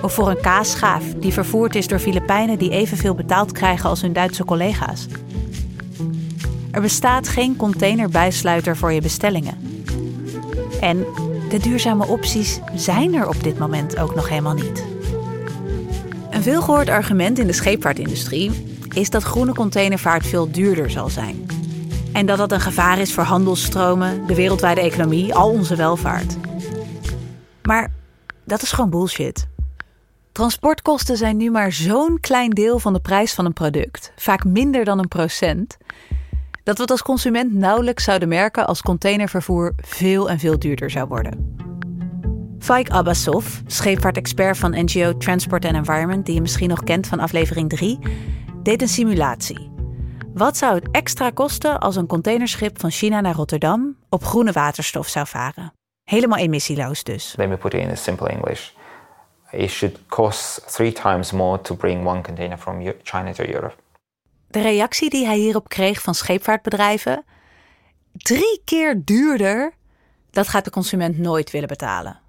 [0.02, 4.14] Of voor een kaasschaaf die vervoerd is door Filipijnen die evenveel betaald krijgen als hun
[4.14, 5.08] Duitse collega's.
[6.72, 9.58] Er bestaat geen containerbijsluiter voor je bestellingen.
[10.82, 11.06] En
[11.50, 14.86] de duurzame opties zijn er op dit moment ook nog helemaal niet.
[16.30, 21.46] Een veelgehoord argument in de scheepvaartindustrie is dat groene containervaart veel duurder zal zijn.
[22.14, 26.38] En dat dat een gevaar is voor handelsstromen, de wereldwijde economie, al onze welvaart.
[27.62, 27.92] Maar
[28.46, 29.48] dat is gewoon bullshit.
[30.32, 34.86] Transportkosten zijn nu maar zo'n klein deel van de prijs van een product, vaak minder
[34.86, 35.78] dan een procent,
[36.64, 41.08] dat we het als consument nauwelijks zouden merken als containervervoer veel en veel duurder zou
[41.08, 41.58] worden.
[42.60, 47.70] Faik Abbasov, scheepvaartexpert van NGO Transport and Environment, die je misschien nog kent van aflevering
[47.70, 48.00] 3,
[48.64, 49.72] deed een simulatie.
[50.34, 55.08] Wat zou het extra kosten als een containerschip van China naar Rotterdam op groene waterstof
[55.08, 55.74] zou varen?
[56.04, 57.34] Helemaal emissieloos dus.
[57.38, 58.70] Let me put it in simple English.
[59.52, 63.76] It should cost three times more to bring one container from China to Europe.
[64.48, 67.24] De reactie die hij hierop kreeg van scheepvaartbedrijven:
[68.12, 69.74] drie keer duurder,
[70.30, 72.20] dat gaat de consument nooit willen betalen.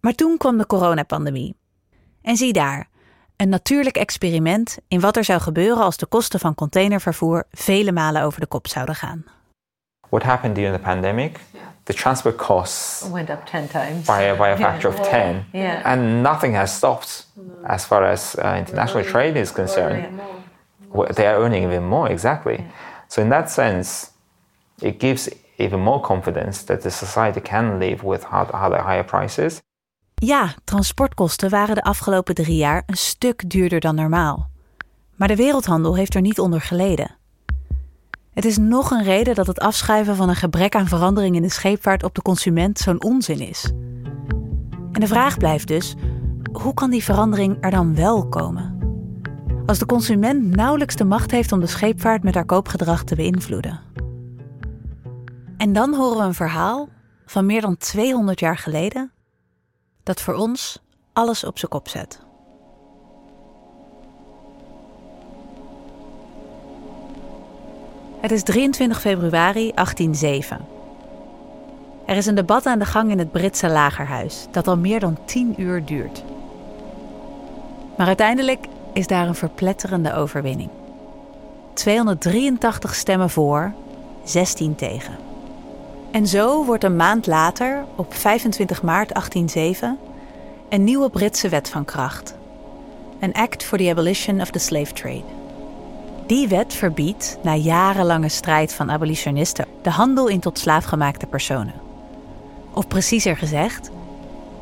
[0.00, 1.56] Maar toen kwam de coronapandemie.
[2.22, 2.88] En zie daar,
[3.36, 8.22] een natuurlijk experiment in wat er zou gebeuren als de kosten van containervervoer vele malen
[8.22, 9.24] over de kop zouden gaan.
[10.08, 11.40] What happened during the pandemic?
[11.84, 14.06] The transport costs Went up 10 times.
[14.06, 15.44] by, by a factor of 10.
[15.52, 15.84] Yeah.
[15.84, 17.26] And nothing has stopped
[17.62, 20.20] as far as uh, international trade is concerned.
[21.14, 22.64] They are earning even more, exactly.
[23.08, 24.10] So, in that sense,
[24.80, 29.62] it gives even more confidence that the society can live with higher prices.
[30.14, 34.50] Ja, transportkosten waren de afgelopen drie jaar een stuk duurder dan normaal.
[35.16, 37.16] Maar de wereldhandel heeft er niet onder geleden.
[38.32, 41.50] Het is nog een reden dat het afschuiven van een gebrek aan verandering in de
[41.50, 43.72] scheepvaart op de consument zo'n onzin is.
[44.92, 45.94] En de vraag blijft dus:
[46.52, 48.78] hoe kan die verandering er dan wel komen?
[49.66, 53.80] Als de consument nauwelijks de macht heeft om de scheepvaart met haar koopgedrag te beïnvloeden.
[55.56, 56.88] En dan horen we een verhaal
[57.26, 59.12] van meer dan 200 jaar geleden
[60.04, 62.20] dat voor ons alles op zijn kop zet.
[68.20, 70.66] Het is 23 februari 1807.
[72.06, 75.18] Er is een debat aan de gang in het Britse lagerhuis dat al meer dan
[75.24, 76.24] tien uur duurt.
[77.96, 80.70] Maar uiteindelijk is daar een verpletterende overwinning.
[81.72, 83.72] 283 stemmen voor,
[84.24, 85.33] 16 tegen.
[86.14, 89.98] En zo wordt een maand later, op 25 maart 1807,
[90.68, 92.34] een nieuwe Britse wet van kracht.
[93.20, 95.24] Een Act for the Abolition of the Slave Trade.
[96.26, 101.74] Die wet verbiedt, na jarenlange strijd van abolitionisten, de handel in tot slaafgemaakte personen.
[102.70, 103.90] Of preciezer gezegd,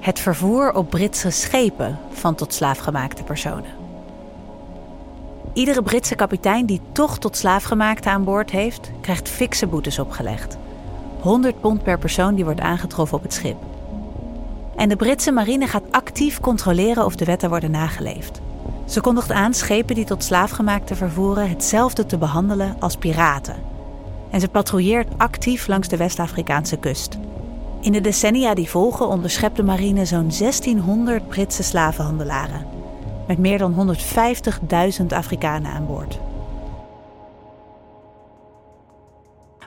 [0.00, 3.74] het vervoer op Britse schepen van tot slaafgemaakte personen.
[5.52, 10.60] Iedere Britse kapitein die toch tot slaafgemaakte aan boord heeft, krijgt fikse boetes opgelegd.
[11.22, 13.56] 100 pond per persoon die wordt aangetroffen op het schip.
[14.76, 18.40] En de Britse marine gaat actief controleren of de wetten worden nageleefd.
[18.86, 23.56] Ze kondigt aan schepen die tot slaafgemaakte vervoeren hetzelfde te behandelen als piraten.
[24.30, 27.18] En ze patrouilleert actief langs de West-Afrikaanse kust.
[27.80, 32.66] In de decennia die volgen onderschept de marine zo'n 1600 Britse slavenhandelaren.
[33.26, 33.96] Met meer dan
[35.00, 36.18] 150.000 Afrikanen aan boord.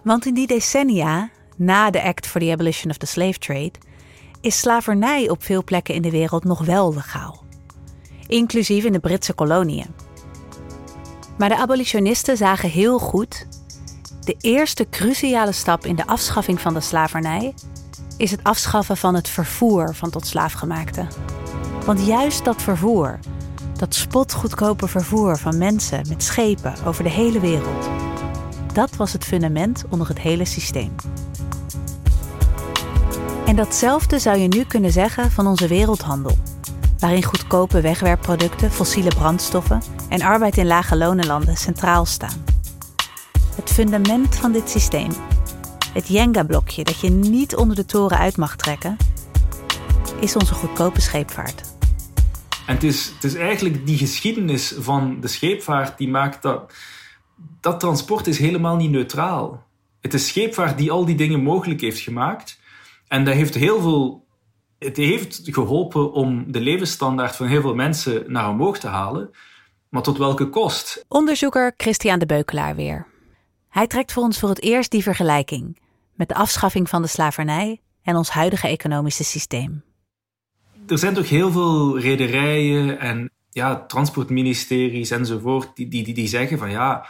[0.03, 3.73] Want in die decennia, na de Act for the Abolition of the Slave Trade,
[4.41, 7.43] is slavernij op veel plekken in de wereld nog wel legaal.
[8.27, 9.87] Inclusief in de Britse koloniën.
[11.37, 13.47] Maar de abolitionisten zagen heel goed:
[14.23, 17.53] de eerste cruciale stap in de afschaffing van de slavernij
[18.17, 21.07] is het afschaffen van het vervoer van tot slaafgemaakten.
[21.85, 23.19] Want juist dat vervoer,
[23.77, 27.89] dat spotgoedkope vervoer van mensen met schepen over de hele wereld,
[28.73, 30.95] dat was het fundament onder het hele systeem.
[33.45, 36.37] En datzelfde zou je nu kunnen zeggen van onze wereldhandel,
[36.99, 42.43] waarin goedkope wegwerpproducten, fossiele brandstoffen en arbeid in lage lonenlanden centraal staan.
[43.55, 45.11] Het fundament van dit systeem,
[45.93, 48.97] het Jenga-blokje dat je niet onder de toren uit mag trekken,
[50.19, 51.61] is onze goedkope scheepvaart.
[52.65, 56.73] En het is, het is eigenlijk die geschiedenis van de scheepvaart die maakt dat
[57.59, 59.63] dat transport is helemaal niet neutraal.
[60.01, 62.63] Het is scheepvaart die al die dingen mogelijk heeft gemaakt.
[63.07, 64.25] En dat heeft heel veel.
[64.79, 69.29] Het heeft geholpen om de levensstandaard van heel veel mensen naar omhoog te halen.
[69.89, 71.05] Maar tot welke kost?
[71.07, 73.07] Onderzoeker Christian de Beukelaar weer.
[73.69, 75.79] Hij trekt voor ons voor het eerst die vergelijking
[76.13, 79.83] met de afschaffing van de slavernij en ons huidige economische systeem.
[80.87, 86.57] Er zijn toch heel veel rederijen en ja, transportministeries enzovoort die, die, die, die zeggen
[86.57, 87.05] van ja,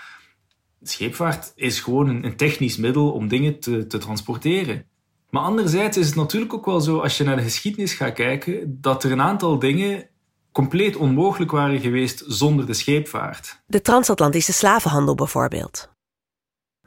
[0.81, 4.85] scheepvaart is gewoon een, een technisch middel om dingen te, te transporteren.
[5.29, 8.77] Maar anderzijds is het natuurlijk ook wel zo, als je naar de geschiedenis gaat kijken,
[8.81, 10.07] dat er een aantal dingen
[10.51, 13.61] compleet onmogelijk waren geweest zonder de scheepvaart.
[13.67, 15.89] De transatlantische slavenhandel bijvoorbeeld.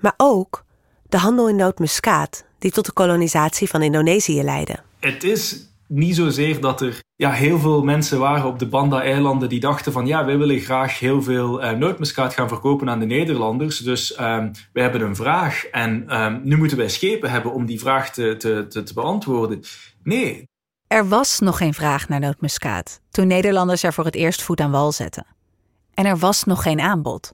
[0.01, 0.65] Maar ook
[1.09, 4.79] de handel in nootmuskaat, die tot de kolonisatie van Indonesië leidde.
[5.01, 9.61] Het is niet zozeer dat er ja, heel veel mensen waren op de Banda-eilanden die
[9.61, 13.79] dachten van ja, wij willen graag heel veel uh, nootmuskaat gaan verkopen aan de Nederlanders.
[13.79, 17.81] Dus um, wij hebben een vraag en um, nu moeten wij schepen hebben om die
[17.81, 19.63] vraag te, te, te, te beantwoorden.
[20.03, 20.49] Nee.
[20.87, 24.71] Er was nog geen vraag naar nootmuskaat toen Nederlanders er voor het eerst voet aan
[24.71, 25.27] wal zetten.
[25.95, 27.31] En er was nog geen aanbod.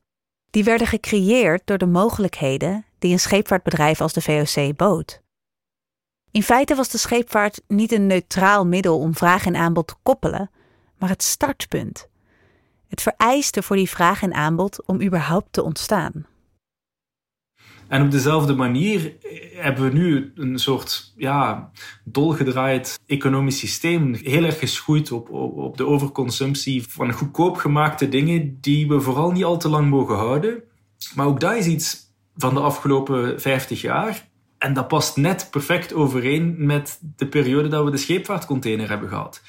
[0.50, 5.22] Die werden gecreëerd door de mogelijkheden die een scheepvaartbedrijf als de VOC bood.
[6.34, 10.50] In feite was de scheepvaart niet een neutraal middel om vraag en aanbod te koppelen,
[10.98, 12.08] maar het startpunt.
[12.88, 16.26] Het vereiste voor die vraag en aanbod om überhaupt te ontstaan.
[17.88, 19.16] En op dezelfde manier
[19.54, 21.70] hebben we nu een soort ja,
[22.04, 24.14] dolgedraaid economisch systeem.
[24.14, 29.30] Heel erg geschoeid op, op, op de overconsumptie van goedkoop gemaakte dingen die we vooral
[29.30, 30.62] niet al te lang mogen houden.
[31.14, 34.32] Maar ook dat is iets van de afgelopen 50 jaar.
[34.64, 39.42] En dat past net perfect overeen met de periode dat we de scheepvaartcontainer hebben gehad.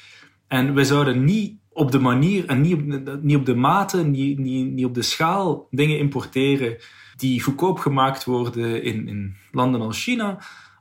[0.48, 4.38] En we zouden niet op de manier en niet op, niet op de mate, niet,
[4.38, 6.76] niet, niet op de schaal dingen importeren
[7.16, 10.38] die goedkoop gemaakt worden in, in landen als China,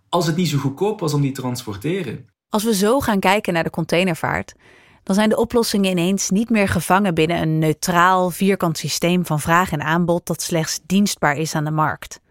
[0.09, 2.25] als het niet zo goedkoop was om die te transporteren.
[2.49, 4.55] Als we zo gaan kijken naar de containervaart,
[5.03, 9.71] dan zijn de oplossingen ineens niet meer gevangen binnen een neutraal, vierkant systeem van vraag
[9.71, 12.23] en aanbod dat slechts dienstbaar is aan de markt.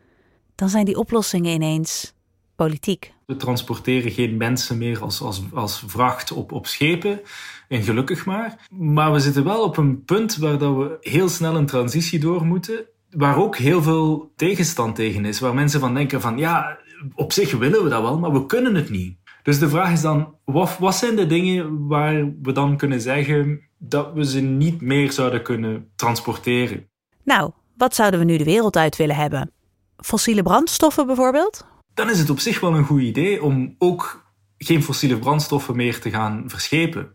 [0.55, 2.14] Dan zijn die oplossingen ineens
[2.57, 3.12] politiek.
[3.26, 7.20] We transporteren geen mensen meer als, als, als vracht op, op schepen.
[7.68, 8.66] En gelukkig maar.
[8.70, 12.44] Maar we zitten wel op een punt waar dat we heel snel een transitie door
[12.44, 12.84] moeten.
[13.11, 15.40] Waar ook heel veel tegenstand tegen is.
[15.40, 16.78] Waar mensen van denken van ja,
[17.14, 19.16] op zich willen we dat wel, maar we kunnen het niet.
[19.42, 23.61] Dus de vraag is dan, wat, wat zijn de dingen waar we dan kunnen zeggen
[23.78, 26.88] dat we ze niet meer zouden kunnen transporteren?
[27.22, 29.53] Nou, wat zouden we nu de wereld uit willen hebben?
[29.97, 31.64] Fossiele brandstoffen bijvoorbeeld?
[31.95, 36.01] dan is het op zich wel een goed idee om ook geen fossiele brandstoffen meer
[36.01, 37.14] te gaan verschepen.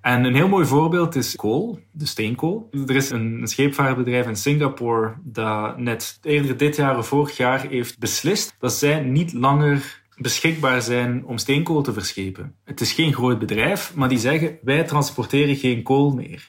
[0.00, 2.68] En een heel mooi voorbeeld is kool, de steenkool.
[2.86, 7.98] Er is een scheepvaartbedrijf in Singapore dat net eerder dit jaar of vorig jaar heeft
[7.98, 12.54] beslist dat zij niet langer beschikbaar zijn om steenkool te verschepen.
[12.64, 16.48] Het is geen groot bedrijf, maar die zeggen wij transporteren geen kool meer.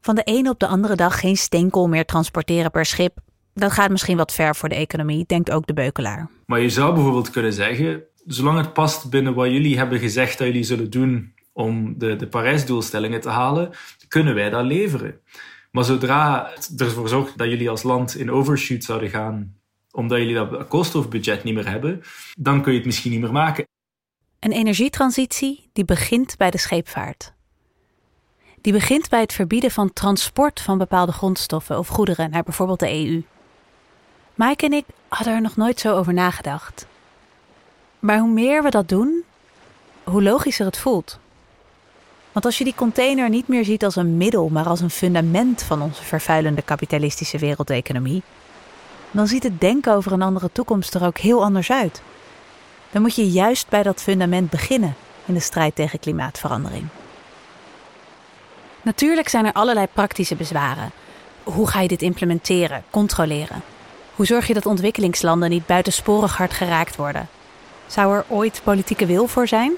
[0.00, 3.18] Van de ene op de andere dag geen steenkool meer transporteren per schip.
[3.58, 6.30] Dat gaat misschien wat ver voor de economie, denkt ook de beukelaar.
[6.46, 10.46] Maar je zou bijvoorbeeld kunnen zeggen, zolang het past binnen wat jullie hebben gezegd dat
[10.46, 13.70] jullie zullen doen om de, de Parijsdoelstellingen te halen,
[14.08, 15.20] kunnen wij dat leveren.
[15.70, 19.54] Maar zodra het ervoor zorgt dat jullie als land in overshoot zouden gaan,
[19.90, 22.02] omdat jullie dat koolstofbudget niet meer hebben,
[22.38, 23.64] dan kun je het misschien niet meer maken.
[24.40, 27.32] Een energietransitie die begint bij de scheepvaart.
[28.60, 33.06] Die begint bij het verbieden van transport van bepaalde grondstoffen of goederen naar bijvoorbeeld de
[33.06, 33.22] EU.
[34.36, 36.86] Mike en ik hadden er nog nooit zo over nagedacht.
[37.98, 39.24] Maar hoe meer we dat doen,
[40.04, 41.18] hoe logischer het voelt.
[42.32, 45.62] Want als je die container niet meer ziet als een middel, maar als een fundament
[45.62, 48.22] van onze vervuilende kapitalistische wereldeconomie,
[49.10, 52.02] dan ziet het denken over een andere toekomst er ook heel anders uit.
[52.90, 56.86] Dan moet je juist bij dat fundament beginnen in de strijd tegen klimaatverandering.
[58.82, 60.90] Natuurlijk zijn er allerlei praktische bezwaren.
[61.42, 63.62] Hoe ga je dit implementeren, controleren?
[64.16, 67.28] Hoe zorg je dat ontwikkelingslanden niet buitensporig hard geraakt worden?
[67.86, 69.72] Zou er ooit politieke wil voor zijn?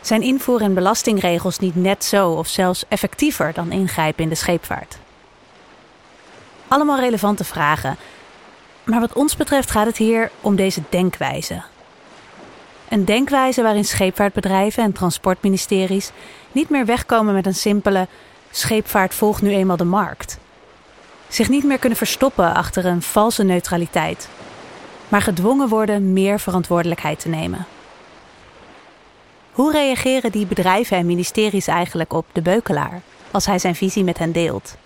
[0.00, 4.98] Zijn invoer- en belastingregels niet net zo of zelfs effectiever dan ingrijpen in de scheepvaart?
[6.68, 7.96] Allemaal relevante vragen.
[8.84, 11.62] Maar wat ons betreft gaat het hier om deze denkwijze.
[12.88, 16.10] Een denkwijze waarin scheepvaartbedrijven en transportministeries
[16.52, 18.06] niet meer wegkomen met een simpele
[18.50, 20.38] scheepvaart volgt nu eenmaal de markt.
[21.30, 24.28] Zich niet meer kunnen verstoppen achter een valse neutraliteit,
[25.08, 27.66] maar gedwongen worden meer verantwoordelijkheid te nemen.
[29.52, 34.18] Hoe reageren die bedrijven en ministeries eigenlijk op de beukelaar als hij zijn visie met
[34.18, 34.76] hen deelt?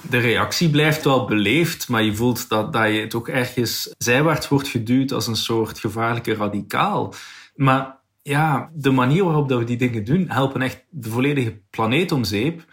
[0.00, 4.68] De reactie blijft wel beleefd, maar je voelt dat, dat je toch ergens zijwaarts wordt
[4.68, 7.14] geduwd als een soort gevaarlijke radicaal.
[7.54, 12.12] Maar ja, de manier waarop dat we die dingen doen, helpen echt de volledige planeet
[12.12, 12.64] om zeep.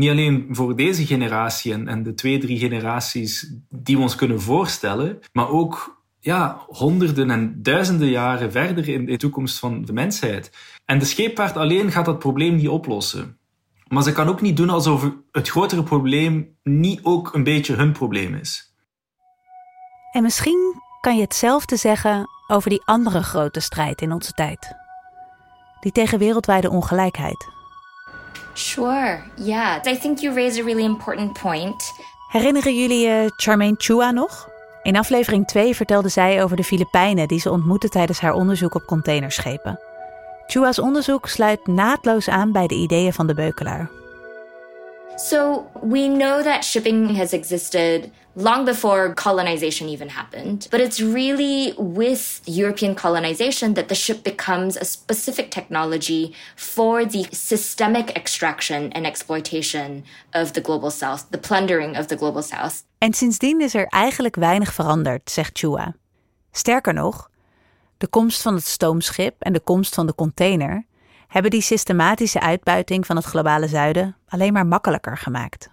[0.00, 5.18] Niet alleen voor deze generatie en, de twee, drie generaties die we ons kunnen voorstellen,
[5.32, 10.50] maar ook ja, honderden en duizenden jaren verder in de toekomst van de mensheid.
[10.84, 13.38] En de scheepvaart alleen gaat dat probleem niet oplossen.
[13.88, 17.92] Maar ze kan ook niet doen alsof het grotere probleem niet ook een beetje hun
[17.92, 18.74] probleem is.
[20.12, 24.72] En misschien kan je hetzelfde zeggen over die andere grote strijd in onze tijd.
[25.80, 27.59] Die tegen wereldwijde ongelijkheid.
[28.60, 29.86] Sure, yeah.
[29.86, 31.92] I think you raise a really important point.
[32.28, 34.48] Herinneren jullie je Charmaine Chua nog?
[34.82, 38.86] In aflevering 2 vertelde zij over de Filipijnen die ze ontmoette tijdens haar onderzoek op
[38.86, 39.80] containerschepen.
[40.46, 43.90] Chua's onderzoek sluit naadloos aan bij de ideeën van de beukelaar.
[45.16, 50.68] So, we know that shipping has existed long before colonization even happened.
[50.70, 57.26] But it's really with European colonization that the ship becomes a specific technology for the
[57.30, 62.82] systemic extraction and exploitation of the global south, the plundering of the global south.
[62.98, 65.94] En sindsdien is er eigenlijk weinig veranderd, zegt Chua.
[66.52, 67.30] Sterker nog,
[67.98, 70.84] de komst van het stoomschip en de komst van de container
[71.30, 75.70] hebben die systematische uitbuiting van het globale zuiden alleen maar makkelijker gemaakt.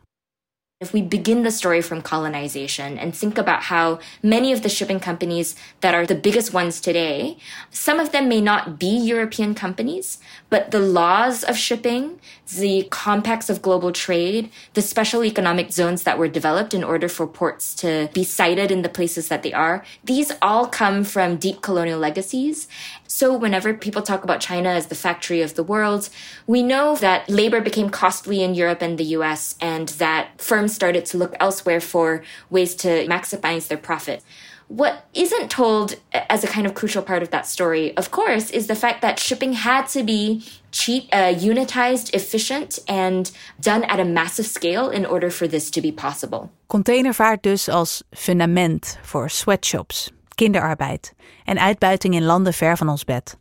[0.79, 4.99] If we begin the story from colonization and think about how many of the shipping
[4.99, 7.37] companies that are the biggest ones today,
[7.71, 10.19] some of them may not be European companies,
[10.51, 12.19] but the laws of shipping,
[12.55, 17.25] the compacts of global trade, the special economic zones that were developed in order for
[17.25, 21.63] ports to be sited in the places that they are, these all come from deep
[21.63, 22.67] colonial legacies.
[23.07, 26.09] So whenever people talk about China as the factory of the world,
[26.45, 31.05] we know that labor became costly in Europe and the US and that firms started
[31.05, 34.23] to look elsewhere for ways to maximize their profit.
[34.67, 38.67] What isn't told as a kind of crucial part of that story, of course, is
[38.67, 43.31] the fact that shipping had to be cheap, uh, unitized, efficient, and
[43.61, 46.51] done at a massive scale in order for this to be possible.
[46.67, 51.13] Containervaart dus als fundament voor sweatshops, kinderarbeid
[51.45, 53.37] en uitbuiting in landen ver van ons bed.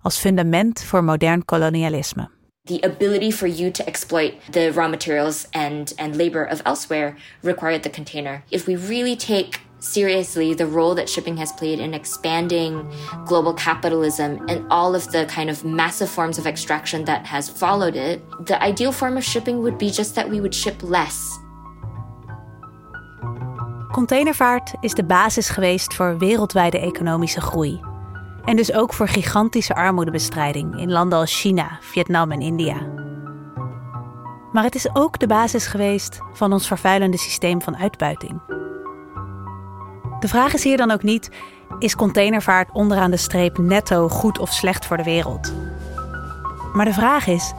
[0.00, 2.28] Als fundament voor modern kolonialisme.
[2.68, 7.82] the ability for you to exploit the raw materials and, and labor of elsewhere required
[7.82, 8.44] the container.
[8.50, 12.90] If we really take seriously the role that shipping has played in expanding
[13.26, 17.96] global capitalism and all of the kind of massive forms of extraction that has followed
[17.96, 21.38] it, the ideal form of shipping would be just that we would ship less.
[23.92, 27.80] Containervaart is de basis geweest voor wereldwijde economische groei.
[28.44, 32.76] En dus ook voor gigantische armoedebestrijding in landen als China, Vietnam en India.
[34.52, 38.40] Maar het is ook de basis geweest van ons vervuilende systeem van uitbuiting.
[40.20, 41.30] De vraag is hier dan ook niet:
[41.78, 45.52] is containervaart onderaan de streep netto goed of slecht voor de wereld?
[46.72, 47.52] Maar de vraag is: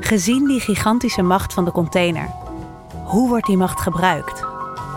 [0.00, 2.28] gezien die gigantische macht van de container,
[3.04, 4.51] hoe wordt die macht gebruikt?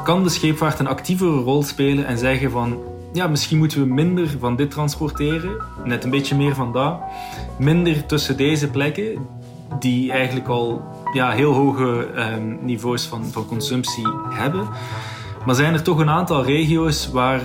[0.05, 2.77] Kan de scheepvaart een actievere rol spelen en zeggen van
[3.13, 6.99] ja, misschien moeten we minder van dit transporteren, net een beetje meer van dat.
[7.57, 9.27] Minder tussen deze plekken,
[9.79, 10.81] die eigenlijk al
[11.13, 14.67] ja, heel hoge ehm, niveaus van, van consumptie hebben.
[15.45, 17.41] Maar zijn er toch een aantal regio's waar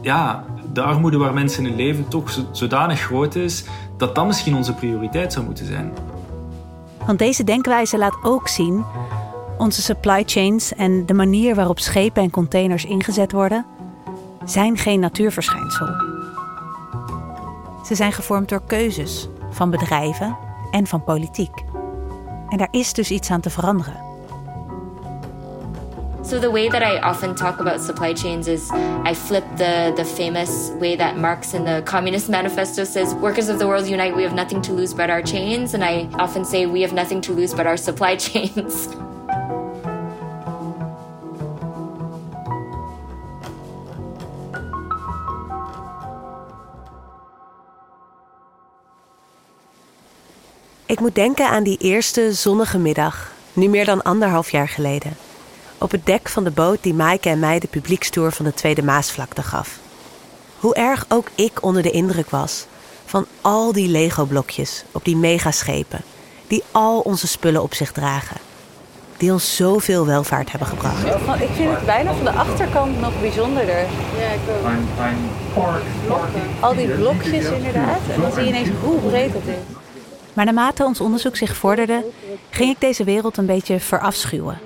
[0.00, 3.64] ja, de armoede waar mensen in leven toch zodanig groot is
[3.96, 5.92] dat dat misschien onze prioriteit zou moeten zijn.
[7.06, 8.84] Want deze denkwijze laat ook zien
[9.58, 13.66] onze supply chains en de manier waarop schepen en containers ingezet worden,
[14.44, 15.86] zijn geen natuurverschijnsel.
[17.84, 20.36] Ze zijn gevormd door keuzes van bedrijven
[20.70, 21.64] en van politiek.
[22.48, 24.02] En daar is dus iets aan te veranderen.
[26.22, 28.70] So the way that I often talk about supply chains is
[29.04, 33.58] I flip the the famous way that Marx in the Communist Manifesto says workers of
[33.58, 36.66] the world unite we have nothing to lose but our chains and I often say
[36.66, 38.88] we have nothing to lose but our supply chains.
[50.94, 55.16] Ik moet denken aan die eerste zonnige middag, nu meer dan anderhalf jaar geleden.
[55.78, 58.82] Op het dek van de boot die Maaike en mij de publiekstoer van de Tweede
[58.82, 59.78] Maasvlakte gaf.
[60.58, 62.66] Hoe erg ook ik onder de indruk was
[63.04, 66.00] van al die Lego-blokjes op die megaschepen,
[66.46, 68.36] die al onze spullen op zich dragen.
[69.16, 71.04] Die ons zoveel welvaart hebben gebracht.
[71.40, 73.86] Ik vind het bijna van de achterkant nog bijzonderder.
[74.18, 74.40] Ja, ik
[75.56, 75.80] ook.
[76.60, 78.00] Al die blokjes inderdaad.
[78.14, 79.82] En dan zie je ineens hoe breed het is.
[80.34, 82.04] Maar naarmate ons onderzoek zich vorderde,
[82.50, 84.58] ging ik deze wereld een beetje verafschuwen.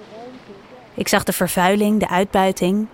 [0.94, 2.86] Ik zag de vervuiling, de uitbuiting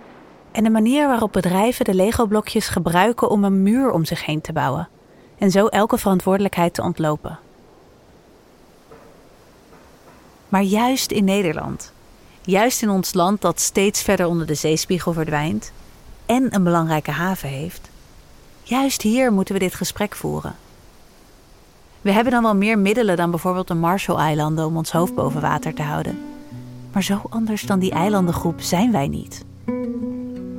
[0.51, 4.53] en de manier waarop bedrijven de Lego-blokjes gebruiken om een muur om zich heen te
[4.53, 4.87] bouwen
[5.37, 7.39] en zo elke verantwoordelijkheid te ontlopen.
[10.49, 11.91] Maar juist in Nederland,
[12.41, 15.71] juist in ons land dat steeds verder onder de zeespiegel verdwijnt
[16.25, 17.89] en een belangrijke haven heeft,
[18.63, 20.55] juist hier moeten we dit gesprek voeren.
[22.05, 25.73] We hebben dan wel meer middelen dan bijvoorbeeld de Marshall-eilanden om ons hoofd boven water
[25.73, 26.17] te houden.
[26.91, 29.45] Maar zo anders dan die eilandengroep zijn wij niet.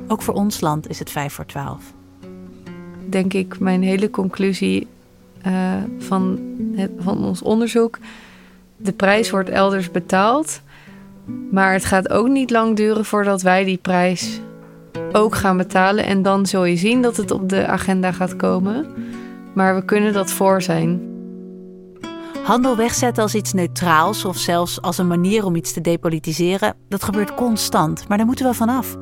[0.07, 1.93] Ook voor ons land is het 5 voor 12.
[3.09, 4.87] Denk ik mijn hele conclusie
[5.47, 6.39] uh, van,
[6.97, 7.97] van ons onderzoek.
[8.77, 10.61] De prijs wordt elders betaald.
[11.51, 14.39] Maar het gaat ook niet lang duren voordat wij die prijs
[15.11, 16.05] ook gaan betalen.
[16.05, 18.85] En dan zul je zien dat het op de agenda gaat komen.
[19.53, 21.15] Maar we kunnen dat voor zijn.
[22.47, 27.03] Handel wegzetten als iets neutraals of zelfs als een manier om iets te depolitiseren, dat
[27.03, 28.97] gebeurt constant, maar daar moeten we vanaf.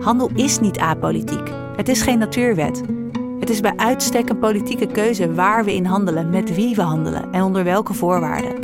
[0.00, 1.52] Handel is niet apolitiek.
[1.76, 2.82] Het is geen natuurwet.
[3.38, 7.32] Het is bij uitstek een politieke keuze waar we in handelen, met wie we handelen
[7.32, 8.58] en onder welke voorwaarden.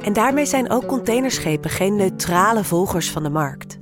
[0.00, 3.78] En daarmee zijn ook containerschepen geen neutrale volgers van de markt.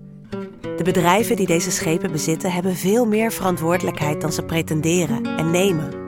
[0.61, 6.06] De bedrijven die deze schepen bezitten hebben veel meer verantwoordelijkheid dan ze pretenderen en nemen.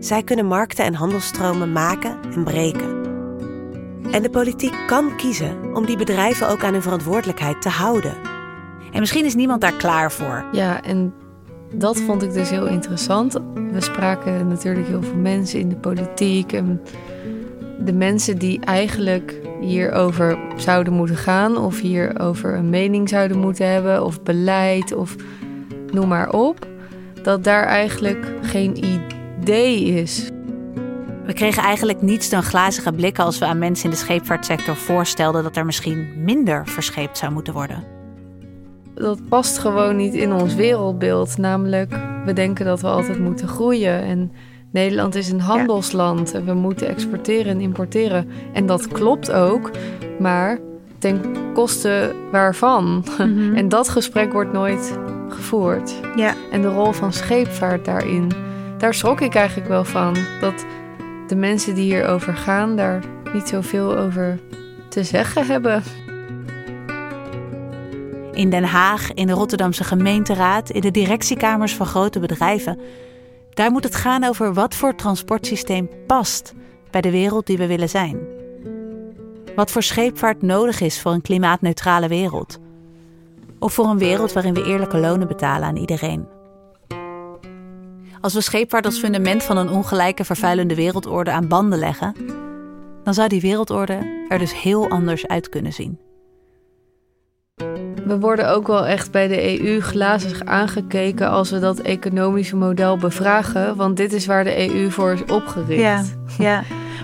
[0.00, 2.96] Zij kunnen markten en handelsstromen maken en breken.
[4.10, 8.14] En de politiek kan kiezen om die bedrijven ook aan hun verantwoordelijkheid te houden.
[8.92, 10.44] En misschien is niemand daar klaar voor.
[10.52, 11.14] Ja, en
[11.74, 13.32] dat vond ik dus heel interessant.
[13.72, 16.52] We spraken natuurlijk heel veel mensen in de politiek.
[16.52, 16.82] En
[17.84, 24.04] de mensen die eigenlijk hierover zouden moeten gaan, of hierover een mening zouden moeten hebben,
[24.04, 25.16] of beleid, of
[25.92, 26.66] noem maar op.
[27.22, 30.30] Dat daar eigenlijk geen idee is.
[31.24, 35.42] We kregen eigenlijk niets dan glazige blikken als we aan mensen in de scheepvaartsector voorstelden
[35.42, 37.84] dat er misschien minder verscheept zou moeten worden.
[38.94, 41.38] Dat past gewoon niet in ons wereldbeeld.
[41.38, 44.02] Namelijk, we denken dat we altijd moeten groeien.
[44.02, 44.32] En
[44.70, 48.28] Nederland is een handelsland en we moeten exporteren en importeren.
[48.52, 49.70] En dat klopt ook,
[50.18, 50.58] maar
[50.98, 51.20] ten
[51.54, 53.04] koste waarvan?
[53.18, 53.54] Mhm.
[53.60, 55.94] En dat gesprek wordt nooit gevoerd.
[56.16, 56.34] Ja.
[56.50, 58.32] En de rol van scheepvaart daarin
[58.78, 60.16] daar schrok ik eigenlijk wel van.
[60.40, 60.64] Dat
[61.26, 64.38] de mensen die hierover gaan, daar niet zoveel over
[64.88, 65.82] te zeggen hebben.
[68.32, 72.78] In Den Haag, in de Rotterdamse gemeenteraad, in de directiekamers van grote bedrijven.
[73.50, 76.54] Daar moet het gaan over wat voor transportsysteem past
[76.90, 78.18] bij de wereld die we willen zijn.
[79.54, 82.58] Wat voor scheepvaart nodig is voor een klimaatneutrale wereld.
[83.58, 86.37] Of voor een wereld waarin we eerlijke lonen betalen aan iedereen.
[88.20, 92.14] Als we scheepvaart als fundament van een ongelijke, vervuilende wereldorde aan banden leggen,
[93.04, 95.98] dan zou die wereldorde er dus heel anders uit kunnen zien.
[98.04, 102.96] We worden ook wel echt bij de EU glazig aangekeken als we dat economische model
[102.96, 105.80] bevragen, want dit is waar de EU voor is opgericht.
[105.80, 106.04] Ja,
[106.38, 106.62] ja.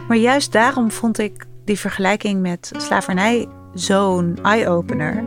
[0.09, 5.25] maar juist daarom vond ik die vergelijking met slavernij zo'n eye-opener.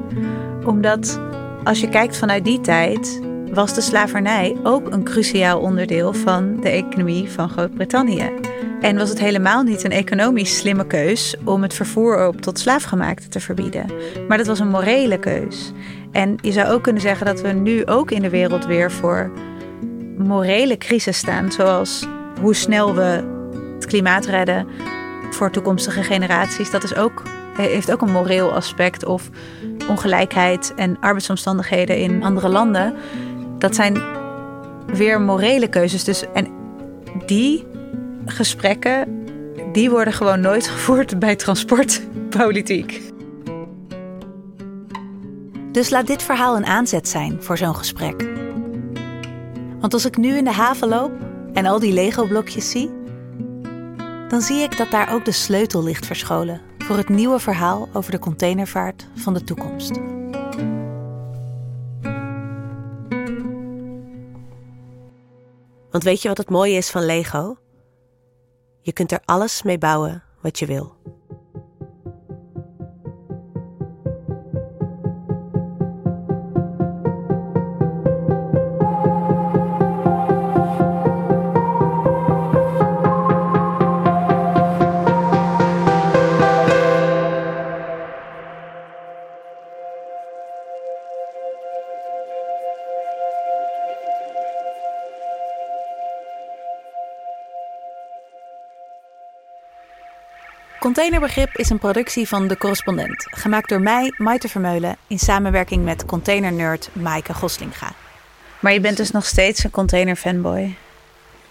[0.65, 1.19] Omdat
[1.63, 3.21] als je kijkt vanuit die tijd,
[3.57, 8.31] was de slavernij ook een cruciaal onderdeel van de economie van Groot-Brittannië.
[8.81, 13.27] En was het helemaal niet een economisch slimme keus om het vervoer op tot slaafgemaakte
[13.27, 13.91] te verbieden.
[14.27, 15.71] Maar dat was een morele keus.
[16.11, 19.31] En je zou ook kunnen zeggen dat we nu ook in de wereld weer voor
[20.17, 21.51] morele crisis staan.
[21.51, 22.07] Zoals
[22.41, 23.23] hoe snel we
[23.75, 24.67] het klimaat redden
[25.31, 26.71] voor toekomstige generaties.
[26.71, 27.23] Dat is ook,
[27.55, 29.05] heeft ook een moreel aspect.
[29.05, 29.29] Of
[29.89, 32.93] ongelijkheid en arbeidsomstandigheden in andere landen.
[33.57, 34.01] Dat zijn
[34.85, 36.03] weer morele keuzes.
[36.03, 36.47] Dus, en
[37.25, 37.65] die
[38.25, 39.25] gesprekken,
[39.71, 43.01] die worden gewoon nooit gevoerd bij transportpolitiek.
[45.71, 48.29] Dus laat dit verhaal een aanzet zijn voor zo'n gesprek.
[49.79, 51.11] Want als ik nu in de haven loop
[51.53, 52.91] en al die Lego-blokjes zie,
[54.27, 58.11] dan zie ik dat daar ook de sleutel ligt verscholen voor het nieuwe verhaal over
[58.11, 59.91] de containervaart van de toekomst.
[65.91, 67.57] Want weet je wat het mooie is van Lego?
[68.81, 70.95] Je kunt er alles mee bouwen wat je wil.
[100.79, 103.27] Containerbegrip is een productie van De Correspondent.
[103.29, 107.91] Gemaakt door mij, Maite Vermeulen, in samenwerking met containernerd Maaike Goslinga.
[108.59, 110.75] Maar je bent dus nog steeds een container fanboy?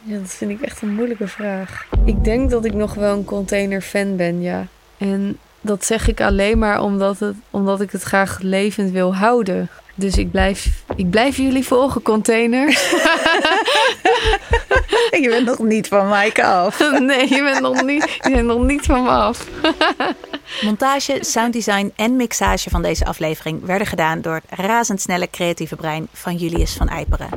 [0.02, 1.86] Ja, dat vind ik echt een moeilijke vraag.
[2.04, 4.66] Ik denk dat ik nog wel een container fan ben, ja.
[4.98, 9.68] En dat zeg ik alleen maar omdat, het, omdat ik het graag levend wil houden.
[9.94, 12.68] Dus ik blijf, ik blijf jullie volgen, container.
[15.22, 16.78] je bent nog niet van Maaike af.
[17.00, 19.46] nee, je bent nog niet, je bent nog niet van me af.
[20.62, 26.36] Montage, sounddesign en mixage van deze aflevering werden gedaan door het razendsnelle creatieve brein van
[26.36, 27.28] Julius van Eiperen.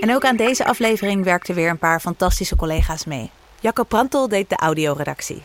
[0.00, 3.30] En ook aan deze aflevering werkten weer een paar fantastische collega's mee.
[3.60, 5.42] Jacco Prantel deed de audioredactie.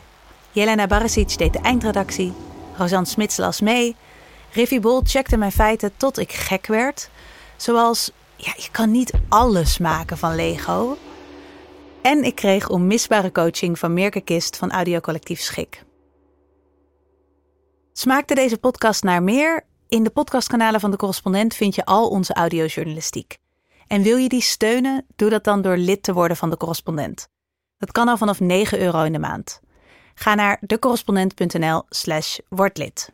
[0.52, 2.34] Jelena Barasic deed de eindredactie.
[2.78, 3.96] Rosanne Smits las mee.
[4.52, 7.10] Riffy Bol checkte mijn feiten tot ik gek werd.
[7.56, 10.98] Zoals, ja, je kan niet alles maken van Lego.
[12.02, 15.84] En ik kreeg onmisbare coaching van Mirke Kist van Audiocollectief Schik.
[17.94, 19.66] Smaakte deze podcast naar meer?
[19.88, 23.38] In de podcastkanalen van de correspondent vind je al onze audiojournalistiek.
[23.88, 25.06] En wil je die steunen?
[25.16, 27.28] Doe dat dan door lid te worden van de correspondent.
[27.78, 29.60] Dat kan al vanaf 9 euro in de maand.
[30.14, 33.14] Ga naar decorrespondent.nl slash wordlid.